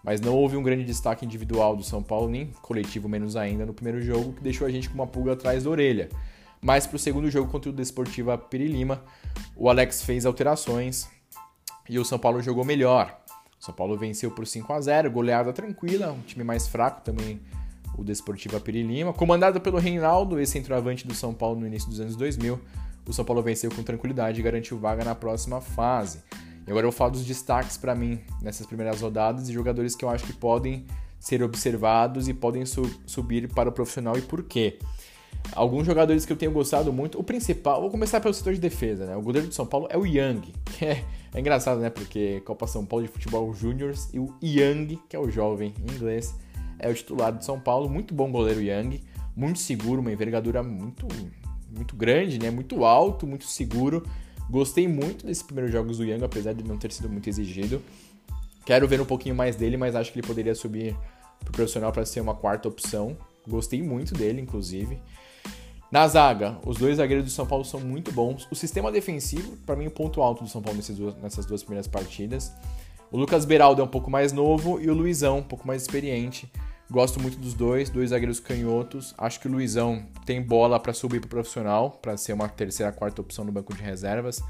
Mas 0.04 0.20
não 0.20 0.34
houve 0.34 0.56
um 0.56 0.62
grande 0.62 0.84
destaque 0.84 1.24
individual 1.24 1.74
do 1.74 1.82
São 1.82 2.02
Paulo, 2.02 2.28
nem 2.28 2.52
coletivo 2.62 3.08
menos 3.08 3.36
ainda, 3.36 3.66
no 3.66 3.74
primeiro 3.74 4.00
jogo, 4.00 4.34
que 4.34 4.42
deixou 4.42 4.66
a 4.66 4.70
gente 4.70 4.88
com 4.88 4.94
uma 4.94 5.06
pulga 5.06 5.32
atrás 5.32 5.64
da 5.64 5.70
orelha. 5.70 6.08
Mas 6.60 6.86
para 6.86 6.96
o 6.96 6.98
segundo 6.98 7.30
jogo 7.30 7.50
contra 7.50 7.70
o 7.70 7.72
Desportiva 7.72 8.36
Pirilima, 8.36 9.02
o 9.56 9.68
Alex 9.68 10.02
fez 10.02 10.26
alterações 10.26 11.08
e 11.88 11.98
o 11.98 12.04
São 12.04 12.18
Paulo 12.18 12.42
jogou 12.42 12.64
melhor. 12.64 13.18
O 13.60 13.64
São 13.64 13.74
Paulo 13.74 13.96
venceu 13.96 14.30
por 14.30 14.46
5 14.46 14.72
a 14.72 14.80
0 14.80 15.10
goleada 15.10 15.52
tranquila, 15.52 16.12
um 16.12 16.20
time 16.20 16.44
mais 16.44 16.68
fraco 16.68 17.00
também 17.00 17.40
o 17.98 18.04
Desportiva 18.04 18.60
Pirilima. 18.60 19.12
Comandado 19.12 19.60
pelo 19.60 19.76
Reinaldo, 19.76 20.38
ex-centroavante 20.38 21.06
do 21.06 21.14
São 21.14 21.34
Paulo 21.34 21.58
no 21.60 21.66
início 21.66 21.90
dos 21.90 22.00
anos 22.00 22.14
2000, 22.16 22.58
o 23.06 23.12
São 23.12 23.24
Paulo 23.24 23.42
venceu 23.42 23.70
com 23.70 23.82
tranquilidade 23.82 24.40
e 24.40 24.42
garantiu 24.42 24.78
vaga 24.78 25.04
na 25.04 25.14
próxima 25.14 25.60
fase. 25.60 26.22
E 26.66 26.70
agora 26.70 26.86
eu 26.86 26.92
falar 26.92 27.10
dos 27.10 27.24
destaques 27.24 27.76
para 27.76 27.94
mim 27.94 28.20
nessas 28.40 28.66
primeiras 28.66 29.00
rodadas 29.00 29.48
e 29.48 29.52
jogadores 29.52 29.96
que 29.96 30.04
eu 30.04 30.08
acho 30.08 30.24
que 30.24 30.32
podem 30.32 30.86
ser 31.18 31.42
observados 31.42 32.28
e 32.28 32.34
podem 32.34 32.64
su 32.64 32.82
subir 33.04 33.48
para 33.48 33.68
o 33.68 33.72
profissional 33.72 34.16
e 34.16 34.22
por 34.22 34.44
quê. 34.44 34.78
Alguns 35.52 35.86
jogadores 35.86 36.26
que 36.26 36.32
eu 36.32 36.36
tenho 36.36 36.52
gostado 36.52 36.92
muito, 36.92 37.18
o 37.18 37.24
principal, 37.24 37.80
vou 37.80 37.90
começar 37.90 38.20
pelo 38.20 38.34
setor 38.34 38.52
de 38.52 38.60
defesa, 38.60 39.06
né? 39.06 39.16
O 39.16 39.22
goleiro 39.22 39.48
de 39.48 39.54
São 39.54 39.66
Paulo 39.66 39.88
é 39.90 39.96
o 39.96 40.04
Yang, 40.04 40.52
que 40.76 40.84
é, 40.84 41.04
é 41.34 41.40
engraçado, 41.40 41.80
né? 41.80 41.90
Porque 41.90 42.40
Copa 42.42 42.66
São 42.66 42.84
Paulo 42.84 43.06
de 43.06 43.10
Futebol 43.10 43.52
Júniors 43.54 44.08
e 44.12 44.18
o 44.20 44.34
Yang, 44.42 45.00
que 45.08 45.16
é 45.16 45.18
o 45.18 45.30
jovem 45.30 45.72
em 45.80 45.94
inglês, 45.94 46.34
é 46.78 46.88
o 46.88 46.94
titular 46.94 47.32
de 47.32 47.44
São 47.44 47.58
Paulo, 47.58 47.88
muito 47.88 48.14
bom 48.14 48.30
goleiro 48.30 48.60
Yang, 48.60 49.02
muito 49.36 49.58
seguro, 49.58 50.00
uma 50.00 50.12
envergadura 50.12 50.62
muito 50.62 51.06
muito 51.70 51.94
grande, 51.94 52.38
né? 52.38 52.50
Muito 52.50 52.84
alto, 52.84 53.26
muito 53.26 53.44
seguro. 53.44 54.02
Gostei 54.50 54.88
muito 54.88 55.26
desses 55.26 55.42
primeiros 55.42 55.70
jogos 55.70 55.98
do 55.98 56.04
Yang, 56.04 56.24
apesar 56.24 56.54
de 56.54 56.64
não 56.64 56.78
ter 56.78 56.90
sido 56.90 57.08
muito 57.08 57.28
exigido. 57.28 57.82
Quero 58.64 58.88
ver 58.88 59.00
um 59.00 59.04
pouquinho 59.04 59.34
mais 59.34 59.56
dele, 59.56 59.76
mas 59.76 59.94
acho 59.94 60.12
que 60.12 60.18
ele 60.18 60.26
poderia 60.26 60.54
subir 60.54 60.96
pro 61.40 61.52
profissional 61.52 61.92
para 61.92 62.04
ser 62.06 62.20
uma 62.20 62.34
quarta 62.34 62.68
opção. 62.68 63.16
Gostei 63.46 63.82
muito 63.82 64.14
dele, 64.14 64.40
inclusive. 64.40 65.00
Na 65.90 66.06
zaga, 66.06 66.58
os 66.66 66.76
dois 66.76 66.98
zagueiros 66.98 67.24
do 67.24 67.30
São 67.30 67.46
Paulo 67.46 67.64
são 67.64 67.80
muito 67.80 68.12
bons. 68.12 68.46
O 68.50 68.54
sistema 68.54 68.92
defensivo, 68.92 69.56
para 69.64 69.74
mim, 69.74 69.86
o 69.86 69.90
ponto 69.90 70.20
alto 70.20 70.44
do 70.44 70.50
São 70.50 70.60
Paulo 70.60 70.76
nessas 70.76 70.96
duas, 70.96 71.14
nessas 71.16 71.46
duas 71.46 71.62
primeiras 71.62 71.86
partidas. 71.86 72.52
O 73.10 73.16
Lucas 73.16 73.46
Beraldo 73.46 73.80
é 73.80 73.84
um 73.84 73.88
pouco 73.88 74.10
mais 74.10 74.32
novo 74.32 74.78
e 74.80 74.90
o 74.90 74.94
Luizão, 74.94 75.38
um 75.38 75.42
pouco 75.42 75.66
mais 75.66 75.82
experiente. 75.82 76.50
Gosto 76.90 77.20
muito 77.20 77.38
dos 77.38 77.52
dois, 77.52 77.90
dois 77.90 78.10
zagueiros 78.10 78.40
canhotos. 78.40 79.14
Acho 79.18 79.38
que 79.40 79.46
o 79.46 79.50
Luizão 79.50 80.06
tem 80.24 80.40
bola 80.40 80.80
para 80.80 80.94
subir 80.94 81.20
para 81.20 81.28
profissional, 81.28 81.90
para 81.90 82.16
ser 82.16 82.32
uma 82.32 82.48
terceira, 82.48 82.90
quarta 82.90 83.20
opção 83.20 83.44
no 83.44 83.52
banco 83.52 83.74
de 83.74 83.82
reservas, 83.82 84.42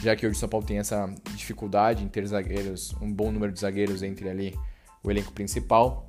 já 0.00 0.14
que 0.14 0.24
hoje 0.24 0.36
o 0.36 0.38
São 0.38 0.48
Paulo 0.48 0.64
tem 0.64 0.78
essa 0.78 1.12
dificuldade 1.34 2.04
em 2.04 2.08
ter 2.08 2.24
zagueiros, 2.24 2.94
um 3.02 3.12
bom 3.12 3.32
número 3.32 3.52
de 3.52 3.58
zagueiros 3.58 4.02
entre 4.04 4.28
ali 4.28 4.56
o 5.02 5.10
elenco 5.10 5.32
principal. 5.32 6.08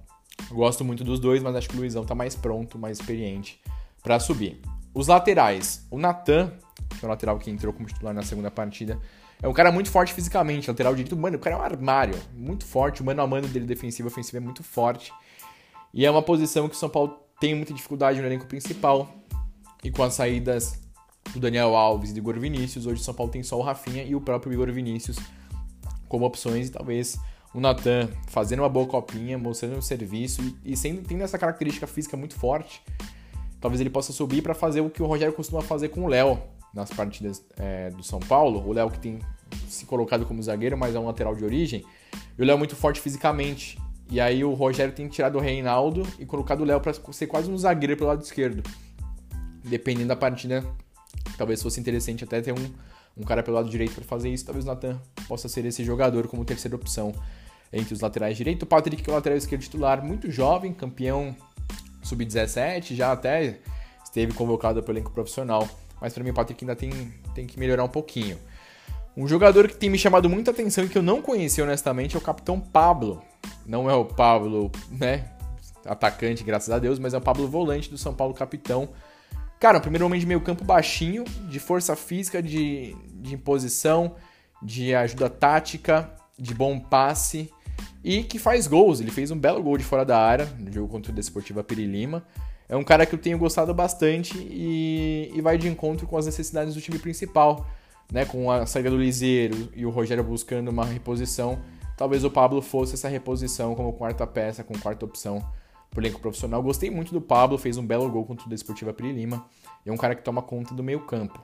Gosto 0.52 0.86
muito 0.86 1.04
dos 1.04 1.20
dois, 1.20 1.42
mas 1.42 1.56
acho 1.56 1.68
que 1.68 1.76
o 1.76 1.80
Luizão 1.80 2.06
tá 2.06 2.14
mais 2.14 2.36
pronto, 2.36 2.78
mais 2.78 3.00
experiente 3.00 3.60
para 4.04 4.20
subir. 4.20 4.62
Os 4.94 5.08
laterais, 5.08 5.88
o 5.90 5.98
Natan, 5.98 6.54
que 7.00 7.04
é 7.04 7.08
o 7.08 7.10
lateral 7.10 7.40
que 7.40 7.50
entrou 7.50 7.74
como 7.74 7.88
titular 7.88 8.14
na 8.14 8.22
segunda 8.22 8.52
partida, 8.52 9.00
é 9.42 9.48
um 9.48 9.54
cara 9.54 9.72
muito 9.72 9.90
forte 9.90 10.14
fisicamente, 10.14 10.70
lateral 10.70 10.94
direito, 10.94 11.18
mano, 11.18 11.38
o 11.38 11.40
cara 11.40 11.56
é 11.56 11.60
um 11.60 11.64
armário, 11.64 12.16
muito 12.36 12.64
forte, 12.64 13.02
o 13.02 13.06
mano 13.06 13.24
a 13.24 13.28
mano 13.28 13.48
dele 13.48 13.66
defensivo 13.66 14.08
e 14.08 14.12
ofensivo 14.12 14.38
é 14.38 14.40
muito 14.40 14.64
forte. 14.64 15.12
E 15.94 16.06
é 16.06 16.10
uma 16.10 16.22
posição 16.22 16.68
que 16.68 16.76
o 16.76 16.78
São 16.78 16.90
Paulo 16.90 17.20
tem 17.40 17.54
muita 17.54 17.74
dificuldade 17.74 18.20
no 18.20 18.26
elenco 18.26 18.48
principal. 18.48 19.08
E 19.84 19.92
com 19.92 20.02
as 20.02 20.14
saídas 20.14 20.80
do 21.34 21.40
Daniel 21.40 21.76
Alves 21.76 22.10
e 22.10 22.14
do 22.14 22.20
Igor 22.20 22.40
Vinícius, 22.40 22.86
hoje 22.86 23.02
o 23.02 23.04
São 23.04 23.14
Paulo 23.14 23.32
tem 23.32 23.44
só 23.44 23.58
o 23.58 23.62
Rafinha 23.62 24.04
e 24.04 24.16
o 24.16 24.22
próprio 24.22 24.52
Igor 24.52 24.72
Vinícius 24.72 25.18
como 26.08 26.26
opções. 26.26 26.70
E 26.70 26.72
talvez 26.72 27.20
o 27.54 27.60
Natan 27.60 28.10
fazendo 28.28 28.60
uma 28.60 28.70
boa 28.70 28.88
copinha, 28.88 29.38
mostrando 29.38 29.78
o 29.78 29.82
serviço 29.82 30.42
e, 30.66 30.76
sendo, 30.76 31.04
tendo 31.04 31.22
essa 31.22 31.38
característica 31.38 31.86
física 31.86 32.18
muito 32.18 32.36
forte. 32.36 32.82
Talvez 33.62 33.80
ele 33.80 33.90
possa 33.90 34.12
subir 34.12 34.42
para 34.42 34.56
fazer 34.56 34.82
o 34.82 34.90
que 34.90 35.02
o 35.02 35.06
Rogério 35.06 35.34
costuma 35.34 35.62
fazer 35.62 35.90
com 35.90 36.06
o 36.06 36.08
Léo 36.08 36.42
nas 36.74 36.90
partidas 36.90 37.46
é, 37.56 37.92
do 37.92 38.04
São 38.04 38.20
Paulo. 38.20 38.68
O 38.68 38.74
Léo 38.74 38.90
que 38.90 39.00
tem 39.00 39.20
se 39.68 39.86
colocado 39.86 40.26
como 40.26 40.42
zagueiro, 40.42 40.78
mas 40.78 40.96
é 40.96 41.00
um 41.00 41.06
lateral 41.06 41.36
de 41.36 41.46
origem. 41.46 41.86
E 42.38 42.42
o 42.42 42.46
Léo 42.46 42.56
é 42.56 42.58
muito 42.58 42.76
forte 42.76 43.00
fisicamente. 43.00 43.78
E 44.14 44.22
aí 44.22 44.44
o 44.44 44.54
Rogério 44.54 44.94
tem 44.94 45.08
tirado 45.08 45.40
o 45.40 45.42
Reinaldo 45.42 46.08
e 46.20 46.26
colocado 46.26 46.62
o 46.62 46.64
Léo 46.64 46.80
para 46.80 46.94
ser 47.12 47.26
quase 47.26 47.50
um 47.50 47.58
zagueiro 47.58 47.98
pelo 47.98 48.12
lado 48.12 48.22
esquerdo. 48.22 48.62
Dependendo 49.64 50.10
da 50.10 50.16
partida, 50.16 50.64
talvez 51.36 51.64
fosse 51.64 51.80
interessante 51.80 52.24
até 52.24 52.40
ter 52.40 52.52
um, 52.52 52.74
um 53.18 53.24
cara 53.24 53.42
pelo 53.42 53.56
lado 53.56 53.68
direito 53.68 53.96
para 53.96 54.04
fazer 54.04 54.30
isso. 54.30 54.46
Talvez 54.46 54.66
o 54.66 54.68
Natan 54.68 55.02
possa 55.28 55.50
ser 55.50 55.66
esse 55.66 55.84
jogador 55.84 56.28
como 56.28 56.46
terceira 56.46 56.76
opção 56.76 57.12
entre 57.74 57.92
os 57.92 58.02
laterais 58.02 58.38
direito. 58.38 58.62
O 58.62 58.66
Patrick, 58.68 59.02
que 59.02 59.10
é 59.10 59.14
o 59.14 59.16
lateral 59.16 59.36
esquerdo 59.36 59.64
titular, 59.64 60.06
muito 60.06 60.30
jovem, 60.30 60.76
campeão 60.76 61.36
sub-17, 62.04 62.94
já 62.94 63.14
até 63.14 63.62
esteve 64.04 64.32
convocado 64.34 64.84
pelo 64.84 64.96
elenco 64.96 65.10
profissional. 65.10 65.68
Mas 66.00 66.14
para 66.14 66.24
mim 66.24 66.30
o 66.30 66.36
Patrick 66.36 66.64
ainda 66.64 66.76
tem, 66.76 66.92
tem 67.34 67.48
que 67.48 67.60
melhorar 67.60 67.84
um 67.84 67.90
pouquinho. 67.90 68.38
Um 69.18 69.28
jogador 69.28 69.68
que 69.68 69.76
tem 69.76 69.90
me 69.90 69.98
chamado 69.98 70.30
muita 70.30 70.52
atenção 70.52 70.84
e 70.84 70.88
que 70.88 71.00
eu 71.00 71.02
não 71.02 71.20
conheci 71.20 71.64
honestamente 71.64 72.16
é 72.16 72.20
o 72.20 72.22
capitão 72.22 72.60
Pablo. 72.60 73.24
Não 73.66 73.90
é 73.90 73.94
o 73.94 74.06
Pablo, 74.06 74.72
né? 74.92 75.26
Atacante, 75.86 76.44
graças 76.44 76.70
a 76.70 76.80
Deus, 76.80 77.00
mas 77.00 77.14
é 77.14 77.18
o 77.18 77.22
Pablo 77.22 77.48
Volante 77.48 77.90
do 77.90 77.98
São 77.98 78.14
Paulo 78.14 78.34
Capitão. 78.34 78.90
Cara, 79.60 79.78
um 79.78 79.82
primeiro 79.82 80.06
homem 80.06 80.20
de 80.20 80.26
meio 80.26 80.42
campo 80.42 80.64
baixinho, 80.64 81.24
de 81.50 81.60
força 81.60 81.96
física, 81.96 82.42
de, 82.42 82.96
de 83.16 83.34
imposição, 83.34 84.16
de 84.62 84.94
ajuda 84.94 85.30
tática, 85.30 86.10
de 86.38 86.54
bom 86.54 86.80
passe 86.80 87.50
e 88.04 88.24
que 88.24 88.38
faz 88.38 88.68
gols. 88.68 89.00
Ele 89.00 89.12
fez 89.12 89.32
um 89.32 89.40
belo 89.40 89.62
gol 89.64 89.78
de 89.78 89.84
fora 89.84 90.04
da 90.04 90.20
área 90.20 90.46
no 90.60 90.72
jogo 90.72 90.90
contra 90.90 91.12
o 91.12 91.16
Desportiva 91.16 91.64
Pirilima. 91.64 92.26
É 92.68 92.76
um 92.76 92.84
cara 92.84 93.06
que 93.06 93.16
eu 93.16 93.20
tenho 93.20 93.38
gostado 93.38 93.74
bastante 93.74 94.38
e, 94.38 95.32
e 95.34 95.42
vai 95.42 95.58
de 95.58 95.68
encontro 95.68 96.08
com 96.08 96.18
as 96.18 96.26
necessidades 96.26 96.74
do 96.76 96.82
time 96.82 96.98
principal 96.98 97.66
né, 98.12 98.26
com 98.26 98.52
a 98.52 98.66
saída 98.66 98.90
do 98.90 98.98
Liseiro 98.98 99.70
e 99.76 99.86
o 99.86 99.90
Rogério 99.90 100.24
buscando 100.24 100.70
uma 100.70 100.86
reposição, 100.86 101.60
talvez 101.98 102.24
o 102.24 102.30
Pablo 102.30 102.62
fosse 102.62 102.94
essa 102.94 103.08
reposição 103.08 103.76
como 103.76 103.94
quarta 103.94 104.26
peça, 104.26 104.64
com 104.64 104.78
quarta 104.78 105.06
opção 105.06 105.44
pro 105.90 106.02
elenco 106.02 106.20
profissional. 106.20 106.62
Gostei 106.62 106.90
muito 106.90 107.14
do 107.14 107.22
Pablo, 107.22 107.58
fez 107.58 107.78
um 107.78 107.86
belo 107.86 108.10
gol 108.10 108.26
contra 108.26 108.46
o 108.46 108.50
Desportiva 108.50 108.94
Piri 108.94 109.14
Lima 109.14 109.46
e 109.86 109.90
é 109.90 109.94
um 109.94 109.98
cara 109.98 110.16
que 110.16 110.24
toma 110.24 110.42
conta 110.42 110.74
do 110.74 110.84
meio 110.84 111.02
campo. 111.02 111.44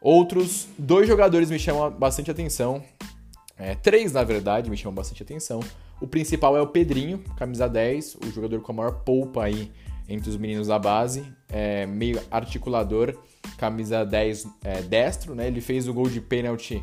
Outros 0.00 0.68
dois 0.78 1.06
jogadores 1.06 1.50
me 1.50 1.58
chamam 1.58 1.90
bastante 1.90 2.30
atenção, 2.30 2.82
é, 3.58 3.74
três 3.74 4.12
na 4.12 4.22
verdade 4.22 4.70
me 4.70 4.76
chamam 4.76 4.94
bastante 4.94 5.22
atenção. 5.22 5.60
O 6.00 6.06
principal 6.06 6.56
é 6.56 6.60
o 6.60 6.66
Pedrinho, 6.66 7.22
camisa 7.36 7.68
10, 7.68 8.16
o 8.16 8.30
jogador 8.30 8.60
com 8.60 8.72
a 8.72 8.74
maior 8.74 9.00
polpa 9.00 9.44
aí 9.44 9.72
entre 10.08 10.28
os 10.28 10.36
meninos 10.36 10.68
da 10.68 10.78
base, 10.78 11.26
é, 11.48 11.86
meio 11.86 12.20
articulador, 12.30 13.16
camisa 13.56 14.04
10 14.04 14.46
é, 14.62 14.82
destro, 14.82 15.34
né? 15.34 15.46
Ele 15.46 15.60
fez 15.60 15.88
o 15.88 15.94
gol 15.94 16.08
de 16.08 16.20
pênalti 16.20 16.82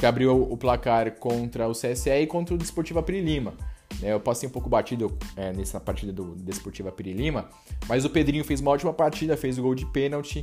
que 0.00 0.06
abriu 0.06 0.50
o 0.50 0.56
placar 0.56 1.12
contra 1.18 1.68
o 1.68 1.72
CSE 1.72 2.08
e 2.08 2.26
contra 2.26 2.54
o 2.54 2.58
Desportiva 2.58 3.02
Pirilima. 3.02 3.52
É, 4.02 4.14
eu 4.14 4.18
passei 4.18 4.48
um 4.48 4.52
pouco 4.52 4.66
batido 4.66 5.14
é, 5.36 5.52
nessa 5.52 5.78
partida 5.78 6.10
do 6.10 6.34
Desportiva 6.36 6.90
Pirilima, 6.90 7.50
mas 7.86 8.06
o 8.06 8.08
Pedrinho 8.08 8.42
fez 8.42 8.62
uma 8.62 8.70
ótima 8.70 8.94
partida, 8.94 9.36
fez 9.36 9.58
o 9.58 9.62
gol 9.62 9.74
de 9.74 9.84
pênalti. 9.84 10.40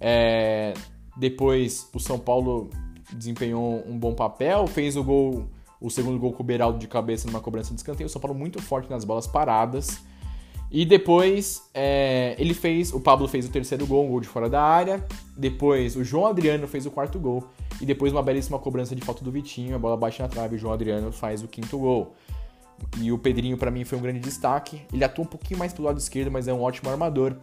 É, 0.00 0.72
depois 1.16 1.88
o 1.92 1.98
São 1.98 2.16
Paulo 2.16 2.70
desempenhou 3.12 3.84
um 3.88 3.98
bom 3.98 4.14
papel, 4.14 4.68
fez 4.68 4.96
o 4.96 5.02
gol, 5.02 5.48
o 5.80 5.90
segundo 5.90 6.16
gol 6.16 6.32
com 6.32 6.44
o 6.44 6.46
Beraldo 6.46 6.78
de 6.78 6.86
cabeça 6.86 7.26
numa 7.26 7.40
cobrança 7.40 7.74
de 7.74 7.80
escanteio. 7.80 8.06
O 8.06 8.10
São 8.10 8.22
Paulo 8.22 8.38
muito 8.38 8.62
forte 8.62 8.88
nas 8.88 9.04
bolas 9.04 9.26
paradas. 9.26 10.00
E 10.72 10.86
depois 10.86 11.68
é, 11.74 12.34
ele 12.38 12.54
fez, 12.54 12.94
o 12.94 13.00
Pablo 13.00 13.28
fez 13.28 13.44
o 13.44 13.50
terceiro 13.50 13.86
gol, 13.86 14.06
um 14.06 14.08
gol 14.08 14.20
de 14.20 14.26
fora 14.26 14.48
da 14.48 14.62
área. 14.62 15.04
Depois 15.36 15.94
o 15.96 16.02
João 16.02 16.26
Adriano 16.26 16.66
fez 16.66 16.86
o 16.86 16.90
quarto 16.90 17.18
gol. 17.18 17.44
E 17.78 17.84
depois 17.84 18.10
uma 18.10 18.22
belíssima 18.22 18.58
cobrança 18.58 18.96
de 18.96 19.02
falta 19.02 19.22
do 19.22 19.30
Vitinho, 19.30 19.76
a 19.76 19.78
bola 19.78 19.98
bate 19.98 20.22
na 20.22 20.28
trave, 20.28 20.56
o 20.56 20.58
João 20.58 20.72
Adriano 20.72 21.12
faz 21.12 21.42
o 21.42 21.48
quinto 21.48 21.78
gol. 21.78 22.14
E 22.98 23.12
o 23.12 23.18
Pedrinho 23.18 23.58
para 23.58 23.70
mim 23.70 23.84
foi 23.84 23.98
um 23.98 24.00
grande 24.00 24.18
destaque. 24.18 24.80
Ele 24.90 25.04
atua 25.04 25.24
um 25.24 25.28
pouquinho 25.28 25.58
mais 25.58 25.74
pelo 25.74 25.86
lado 25.86 25.98
esquerdo, 25.98 26.30
mas 26.30 26.48
é 26.48 26.54
um 26.54 26.62
ótimo 26.62 26.88
armador. 26.88 27.36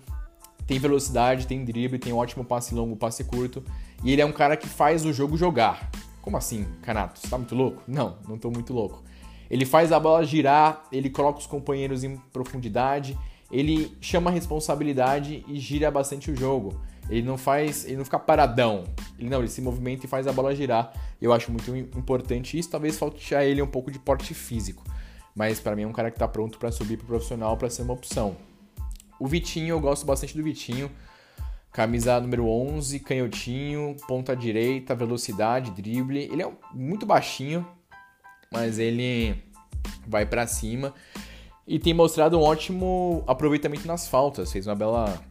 tem 0.65 0.79
velocidade, 0.79 1.45
tem 1.45 1.63
drible, 1.63 1.99
tem 1.99 2.11
um 2.11 2.17
ótimo 2.17 2.43
passe 2.43 2.73
longo, 2.73 2.95
passe 2.95 3.23
curto. 3.23 3.63
E 4.03 4.11
ele 4.11 4.23
é 4.23 4.25
um 4.25 4.31
cara 4.31 4.57
que 4.57 4.67
faz 4.67 5.05
o 5.05 5.13
jogo 5.13 5.37
jogar. 5.37 5.91
Como 6.21 6.35
assim, 6.35 6.65
Canato? 6.81 7.19
Você 7.19 7.27
tá 7.27 7.37
muito 7.37 7.53
louco? 7.53 7.83
Não, 7.87 8.17
não 8.27 8.37
tô 8.39 8.49
muito 8.49 8.73
louco. 8.73 9.03
Ele 9.49 9.65
faz 9.65 9.91
a 9.91 9.99
bola 9.99 10.23
girar, 10.23 10.83
ele 10.91 11.09
coloca 11.09 11.39
os 11.39 11.47
companheiros 11.47 12.03
em 12.03 12.17
profundidade, 12.31 13.17
ele 13.51 13.97
chama 13.99 14.29
a 14.29 14.33
responsabilidade 14.33 15.43
e 15.47 15.59
gira 15.59 15.89
bastante 15.89 16.29
o 16.29 16.35
jogo. 16.35 16.79
Ele 17.09 17.23
não 17.23 17.37
faz, 17.37 17.85
ele 17.85 17.97
não 17.97 18.05
fica 18.05 18.19
paradão. 18.19 18.83
Ele 19.17 19.29
não, 19.29 19.39
ele 19.39 19.47
se 19.47 19.61
movimenta 19.61 20.05
e 20.05 20.09
faz 20.09 20.27
a 20.27 20.31
bola 20.31 20.55
girar. 20.55 20.93
Eu 21.19 21.33
acho 21.33 21.51
muito 21.51 21.75
importante 21.75 22.57
isso. 22.57 22.69
Talvez 22.69 22.97
falte 22.97 23.33
a 23.33 23.43
ele 23.43 23.61
um 23.61 23.67
pouco 23.67 23.89
de 23.89 23.97
porte 23.97 24.33
físico, 24.35 24.83
mas 25.35 25.59
para 25.59 25.75
mim 25.75 25.83
é 25.83 25.87
um 25.87 25.91
cara 25.91 26.11
que 26.11 26.19
tá 26.19 26.27
pronto 26.27 26.59
para 26.59 26.71
subir 26.71 26.97
pro 26.97 27.07
profissional 27.07 27.57
para 27.57 27.69
ser 27.69 27.81
uma 27.81 27.93
opção. 27.93 28.37
O 29.19 29.27
Vitinho, 29.27 29.73
eu 29.73 29.79
gosto 29.79 30.05
bastante 30.05 30.37
do 30.37 30.43
Vitinho. 30.43 30.89
Camisa 31.71 32.19
número 32.19 32.47
11, 32.47 32.99
canhotinho, 32.99 33.95
ponta 34.07 34.35
direita, 34.35 34.95
velocidade, 34.95 35.71
drible. 35.71 36.19
Ele 36.19 36.43
é 36.43 36.51
muito 36.73 37.05
baixinho, 37.05 37.65
mas 38.51 38.79
ele 38.79 39.35
vai 40.07 40.25
para 40.25 40.47
cima 40.47 40.93
e 41.67 41.77
tem 41.77 41.93
mostrado 41.93 42.37
um 42.37 42.41
ótimo 42.41 43.23
aproveitamento 43.27 43.87
nas 43.87 44.07
faltas. 44.07 44.51
Fez 44.51 44.65
uma 44.65 44.75
bela 44.75 45.21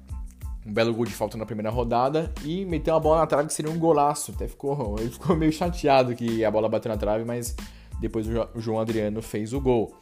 um 0.64 0.72
belo 0.72 0.92
gol 0.92 1.07
de 1.07 1.12
falta 1.12 1.38
na 1.38 1.46
primeira 1.46 1.70
rodada 1.70 2.33
e 2.44 2.64
meteu 2.66 2.92
uma 2.94 3.00
bola 3.00 3.20
na 3.20 3.26
trave 3.26 3.48
que 3.48 3.54
seria 3.54 3.72
um 3.72 3.78
golaço. 3.78 4.33
Até 4.33 4.46
ficou, 4.46 4.96
ele 5.00 5.11
ficou 5.11 5.35
meio 5.35 5.52
chateado 5.52 6.14
que 6.14 6.44
a 6.44 6.50
bola 6.50 6.68
bateu 6.68 6.90
na 6.90 6.98
trave, 6.98 7.24
mas 7.24 7.57
depois 8.00 8.26
o 8.28 8.61
João 8.61 8.78
Adriano 8.78 9.22
fez 9.22 9.52
o 9.52 9.61
gol. 9.61 9.94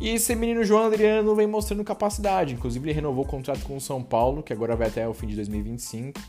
E 0.00 0.10
esse 0.10 0.34
menino 0.34 0.64
João 0.64 0.86
Adriano 0.86 1.34
vem 1.34 1.46
mostrando 1.46 1.84
capacidade. 1.84 2.54
Inclusive, 2.54 2.84
ele 2.84 2.92
renovou 2.94 3.24
o 3.24 3.26
contrato 3.26 3.60
com 3.64 3.76
o 3.76 3.80
São 3.80 4.02
Paulo, 4.02 4.42
que 4.42 4.52
agora 4.52 4.74
vai 4.74 4.88
até 4.88 5.06
o 5.06 5.14
fim 5.14 5.28
de 5.28 5.36
2025. 5.36 6.20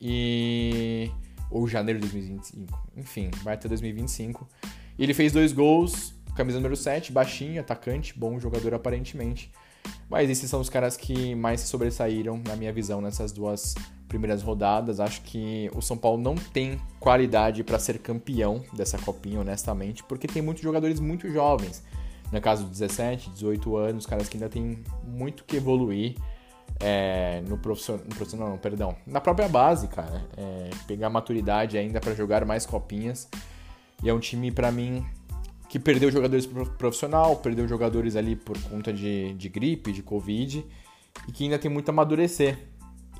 E. 0.00 1.10
Ou 1.50 1.66
janeiro 1.68 2.00
de 2.00 2.08
2025. 2.08 2.88
Enfim, 2.96 3.30
vai 3.42 3.54
até 3.54 3.68
2025. 3.68 4.48
Ele 4.98 5.14
fez 5.14 5.32
dois 5.32 5.52
gols, 5.52 6.14
camisa 6.34 6.58
número 6.58 6.76
7, 6.76 7.12
baixinho, 7.12 7.60
atacante, 7.60 8.18
bom 8.18 8.38
jogador 8.38 8.74
aparentemente. 8.74 9.50
Mas 10.08 10.28
esses 10.28 10.50
são 10.50 10.60
os 10.60 10.68
caras 10.68 10.96
que 10.96 11.34
mais 11.34 11.60
se 11.60 11.68
sobressaíram, 11.68 12.40
na 12.46 12.56
minha 12.56 12.72
visão, 12.72 13.00
nessas 13.00 13.32
duas 13.32 13.74
primeiras 14.08 14.42
rodadas. 14.42 15.00
Acho 15.00 15.20
que 15.22 15.70
o 15.74 15.80
São 15.80 15.96
Paulo 15.96 16.20
não 16.20 16.34
tem 16.34 16.80
qualidade 16.98 17.62
para 17.62 17.78
ser 17.78 17.98
campeão 17.98 18.62
dessa 18.72 18.98
copinha, 18.98 19.40
honestamente, 19.40 20.02
porque 20.02 20.26
tem 20.26 20.42
muitos 20.42 20.62
jogadores 20.62 20.98
muito 20.98 21.30
jovens 21.30 21.82
no 22.32 22.40
caso 22.40 22.64
de 22.64 22.70
17, 22.70 23.30
18 23.30 23.76
anos, 23.76 24.06
caras 24.06 24.28
que 24.28 24.36
ainda 24.36 24.48
tem 24.48 24.82
muito 25.04 25.44
que 25.44 25.56
evoluir 25.56 26.16
é, 26.80 27.42
no, 27.42 27.56
no 27.56 27.56
profissional, 27.56 28.50
não, 28.50 28.58
perdão, 28.58 28.94
na 29.06 29.20
própria 29.20 29.48
base, 29.48 29.88
cara, 29.88 30.24
é, 30.36 30.70
pegar 30.86 31.10
maturidade 31.10 31.78
ainda 31.78 32.00
para 32.00 32.14
jogar 32.14 32.44
mais 32.44 32.66
copinhas. 32.66 33.28
E 34.02 34.08
é 34.08 34.14
um 34.14 34.18
time, 34.18 34.50
para 34.50 34.70
mim, 34.70 35.04
que 35.68 35.78
perdeu 35.78 36.10
jogadores 36.10 36.46
pro 36.46 36.66
profissional, 36.70 37.36
perdeu 37.36 37.66
jogadores 37.66 38.16
ali 38.16 38.36
por 38.36 38.58
conta 38.62 38.92
de, 38.92 39.34
de 39.34 39.48
gripe, 39.48 39.92
de 39.92 40.02
Covid, 40.02 40.64
e 41.26 41.32
que 41.32 41.44
ainda 41.44 41.58
tem 41.58 41.70
muito 41.70 41.88
a 41.88 41.92
amadurecer. 41.92 42.58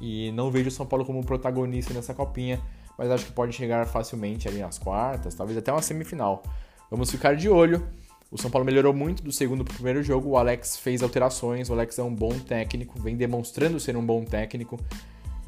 E 0.00 0.30
não 0.32 0.50
vejo 0.50 0.68
o 0.68 0.72
São 0.72 0.86
Paulo 0.86 1.04
como 1.04 1.24
protagonista 1.24 1.92
nessa 1.92 2.14
copinha, 2.14 2.60
mas 2.96 3.10
acho 3.10 3.26
que 3.26 3.32
pode 3.32 3.52
chegar 3.52 3.86
facilmente 3.86 4.48
ali 4.48 4.60
nas 4.60 4.78
quartas, 4.78 5.34
talvez 5.34 5.58
até 5.58 5.72
uma 5.72 5.82
semifinal. 5.82 6.42
Vamos 6.90 7.10
ficar 7.10 7.36
de 7.36 7.48
olho. 7.48 7.86
O 8.30 8.36
São 8.36 8.50
Paulo 8.50 8.64
melhorou 8.64 8.92
muito 8.92 9.22
do 9.22 9.32
segundo 9.32 9.64
para 9.64 9.72
o 9.72 9.74
primeiro 9.74 10.02
jogo. 10.02 10.30
O 10.30 10.36
Alex 10.36 10.76
fez 10.76 11.02
alterações. 11.02 11.70
O 11.70 11.72
Alex 11.72 11.98
é 11.98 12.02
um 12.02 12.14
bom 12.14 12.38
técnico, 12.38 13.00
vem 13.00 13.16
demonstrando 13.16 13.80
ser 13.80 13.96
um 13.96 14.04
bom 14.04 14.24
técnico. 14.24 14.78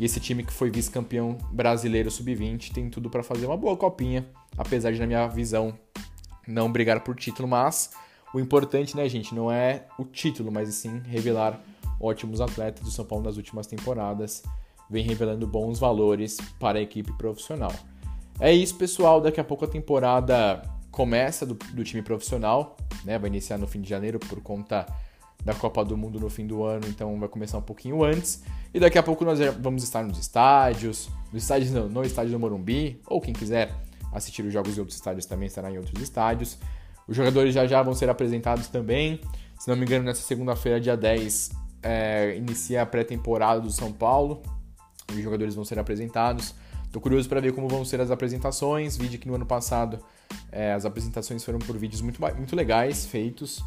E 0.01 0.05
esse 0.07 0.19
time 0.19 0.43
que 0.43 0.51
foi 0.51 0.71
vice-campeão 0.71 1.37
brasileiro 1.53 2.11
sub-20 2.11 2.73
tem 2.73 2.89
tudo 2.89 3.11
para 3.11 3.23
fazer 3.23 3.45
uma 3.45 3.57
boa 3.57 3.77
copinha, 3.77 4.27
apesar 4.57 4.93
de, 4.93 4.99
na 4.99 5.07
minha 5.07 5.29
visão, 5.29 5.79
não 6.49 6.73
brigar 6.73 7.01
por 7.01 7.15
título. 7.15 7.47
Mas 7.47 7.91
o 8.33 8.41
importante, 8.41 8.97
né, 8.97 9.07
gente, 9.11 9.35
não 9.35 9.53
é 9.53 9.85
o 9.99 10.05
título, 10.07 10.51
mas 10.51 10.75
sim 10.75 11.03
revelar 11.05 11.61
ótimos 12.01 12.41
atletas 12.41 12.83
do 12.83 12.91
São 12.91 13.05
Paulo 13.05 13.27
nas 13.27 13.37
últimas 13.37 13.67
temporadas. 13.67 14.43
Vem 14.89 15.05
revelando 15.05 15.47
bons 15.47 15.79
valores 15.79 16.39
para 16.59 16.79
a 16.79 16.83
equipe 16.83 17.13
profissional. 17.19 17.73
É 18.41 18.51
isso, 18.51 18.77
pessoal. 18.77 19.21
Daqui 19.21 19.39
a 19.39 19.45
pouco 19.45 19.67
a 19.67 19.69
temporada 19.69 20.63
começa 20.91 21.45
do, 21.45 21.53
do, 21.75 21.85
time 21.85 22.01
profissional, 22.01 22.75
né? 23.05 23.19
Vai 23.19 23.29
iniciar 23.29 23.59
no 23.59 23.67
fim 23.67 23.83
de 23.83 23.91
janeiro 23.91 24.19
por 24.19 24.41
conta 24.41 24.87
da 25.45 25.55
Copa 25.55 25.85
do 25.85 25.97
Mundo 25.97 26.21
no 26.21 26.29
fim 26.29 26.47
do 26.47 26.63
ano, 26.65 26.87
então 26.89 27.19
vai 27.19 27.29
começar 27.29 27.59
um 27.59 27.63
pouquinho 27.63 28.05
antes. 28.05 28.43
E 28.73 28.79
daqui 28.79 28.99
a 28.99 29.03
pouco 29.03 29.25
nós 29.25 29.39
vamos 29.61 29.83
estar 29.83 30.05
nos 30.05 30.19
estádios, 30.19 31.09
no 31.33 31.39
estádio 31.39 31.73
não, 31.73 31.89
no 31.89 32.03
estádio 32.03 32.33
do 32.33 32.39
Morumbi, 32.39 33.01
ou 33.07 33.21
quem 33.21 33.33
quiser 33.33 33.75
assistir 34.13 34.43
os 34.43 34.53
jogos 34.53 34.77
em 34.77 34.81
outros 34.81 34.97
estádios 34.97 35.27
também 35.27 35.47
estará 35.47 35.71
em 35.71 35.79
outros 35.79 36.01
estádios. 36.03 36.59
Os 37.07 37.17
jogadores 37.17 37.55
já 37.55 37.67
já 37.67 37.83
vão 37.83 37.95
ser 37.95 38.09
apresentados 38.09 38.69
também. 38.69 39.21
Se 39.59 39.69
não 39.69 39.77
me 39.77 39.83
engano, 39.85 40.05
nessa 40.05 40.23
segunda-feira, 40.23 40.81
dia 40.81 40.97
10, 40.97 41.51
é, 41.83 42.37
inicia 42.37 42.83
a 42.83 42.87
pré-temporada 42.87 43.61
do 43.61 43.71
São 43.71 43.93
Paulo. 43.93 44.43
Os 45.11 45.21
jogadores 45.21 45.55
vão 45.55 45.65
ser 45.65 45.79
apresentados. 45.79 46.55
Tô 46.93 47.01
curioso 47.01 47.29
para 47.29 47.41
ver 47.41 47.53
como 47.53 47.69
vão 47.69 47.85
ser 47.85 48.01
as 48.01 48.11
apresentações. 48.11 48.97
Vídeo 48.97 49.19
que 49.19 49.29
no 49.29 49.35
ano 49.35 49.47
passado 49.47 49.99
é, 50.51 50.73
as 50.73 50.85
apresentações 50.85 51.45
foram 51.45 51.59
por 51.59 51.77
vídeos 51.77 52.01
muito, 52.01 52.21
muito 52.37 52.55
legais, 52.57 53.07
feitos, 53.07 53.63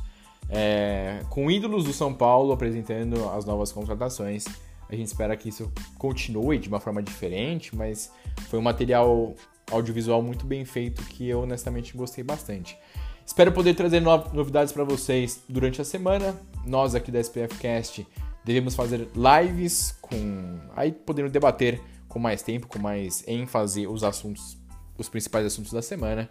é, 0.53 1.21
com 1.29 1.49
ídolos 1.49 1.83
do 1.83 1.91
São 1.91 2.13
Paulo 2.13 2.53
apresentando 2.53 3.27
as 3.29 3.43
novas 3.43 3.71
contratações. 3.71 4.45
A 4.87 4.95
gente 4.95 5.07
espera 5.07 5.35
que 5.35 5.49
isso 5.49 5.71
continue 5.97 6.59
de 6.59 6.67
uma 6.69 6.79
forma 6.79 7.01
diferente, 7.01 7.75
mas 7.75 8.11
foi 8.49 8.59
um 8.59 8.61
material 8.61 9.33
audiovisual 9.71 10.21
muito 10.21 10.45
bem 10.45 10.63
feito 10.63 11.03
que 11.05 11.27
eu 11.27 11.41
honestamente 11.41 11.97
gostei 11.97 12.23
bastante. 12.23 12.77
Espero 13.25 13.51
poder 13.51 13.73
trazer 13.73 14.01
novidades 14.01 14.71
para 14.71 14.83
vocês 14.83 15.41
durante 15.49 15.81
a 15.81 15.85
semana. 15.85 16.39
Nós 16.65 16.93
aqui 16.93 17.09
da 17.09 17.19
SPF 17.19 17.57
Cast 17.57 18.05
devemos 18.45 18.75
fazer 18.75 19.07
lives 19.15 19.97
com 20.01 20.59
aí 20.75 20.91
podendo 20.91 21.29
debater 21.29 21.81
com 22.07 22.19
mais 22.19 22.43
tempo, 22.43 22.67
com 22.67 22.77
mais 22.77 23.27
ênfase 23.27 23.87
os 23.87 24.03
assuntos 24.03 24.61
os 24.95 25.09
principais 25.09 25.47
assuntos 25.47 25.71
da 25.71 25.81
semana. 25.81 26.29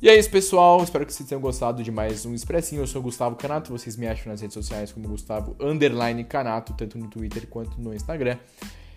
E 0.00 0.08
é 0.08 0.16
isso, 0.16 0.30
pessoal. 0.30 0.80
Espero 0.80 1.04
que 1.04 1.12
vocês 1.12 1.28
tenham 1.28 1.40
gostado 1.40 1.82
de 1.82 1.90
mais 1.90 2.24
um 2.24 2.32
Expressinho. 2.32 2.82
Eu 2.82 2.86
sou 2.86 3.00
o 3.00 3.02
Gustavo 3.02 3.34
Canato. 3.34 3.72
Vocês 3.72 3.96
me 3.96 4.06
acham 4.06 4.30
nas 4.30 4.40
redes 4.40 4.54
sociais 4.54 4.92
como 4.92 5.08
Gustavo 5.08 5.56
Underline 5.58 6.22
Canato, 6.22 6.72
tanto 6.74 6.96
no 6.96 7.08
Twitter 7.08 7.48
quanto 7.48 7.80
no 7.80 7.92
Instagram. 7.92 8.38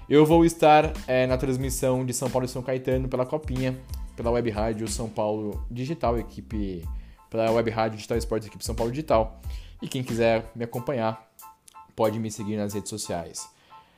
Eu 0.07 0.27
vou 0.27 0.45
estar 0.45 0.93
é, 1.07 1.25
na 1.25 1.39
transmissão 1.39 2.05
de 2.05 2.13
São 2.13 2.29
Paulo 2.29 2.45
e 2.45 2.49
São 2.49 2.61
Caetano 2.61 3.09
pela 3.09 3.25
Copinha, 3.25 3.81
pela 4.15 4.29
Web 4.29 4.51
Rádio 4.51 4.87
São 4.87 5.09
Paulo 5.09 5.65
Digital, 5.71 6.19
equipe 6.19 6.87
pela 7.31 7.49
Web 7.49 7.71
Rádio 7.71 7.95
Digital 7.95 8.19
Esportes, 8.19 8.47
equipe 8.47 8.63
São 8.63 8.75
Paulo 8.75 8.91
Digital. 8.91 9.41
E 9.81 9.87
quem 9.87 10.03
quiser 10.03 10.51
me 10.55 10.65
acompanhar, 10.65 11.31
pode 11.95 12.19
me 12.19 12.29
seguir 12.29 12.57
nas 12.57 12.75
redes 12.75 12.91
sociais. 12.91 13.49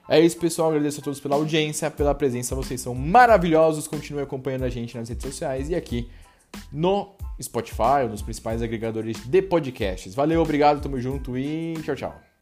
É 0.08 0.22
isso, 0.22 0.38
pessoal. 0.38 0.70
Agradeço 0.70 1.02
a 1.02 1.04
todos 1.04 1.20
pela 1.20 1.36
audiência, 1.36 1.92
pela 1.92 2.16
presença. 2.16 2.56
Vocês 2.56 2.80
são 2.80 2.96
maravilhosos. 2.96 3.90
Continue 3.90 4.24
acompanhando 4.24 4.64
a 4.64 4.70
gente 4.70 4.98
nas 4.98 5.10
redes 5.10 5.26
sociais 5.26 5.70
e 5.70 5.76
aqui 5.76 6.10
no 6.72 7.16
Spotify, 7.40 8.08
nos 8.10 8.22
principais 8.22 8.62
agregadores 8.62 9.18
de 9.26 9.42
podcasts. 9.42 10.14
Valeu, 10.14 10.42
obrigado, 10.42 10.82
tamo 10.82 11.00
junto 11.00 11.38
e 11.38 11.74
tchau, 11.84 11.96
tchau. 11.96 12.33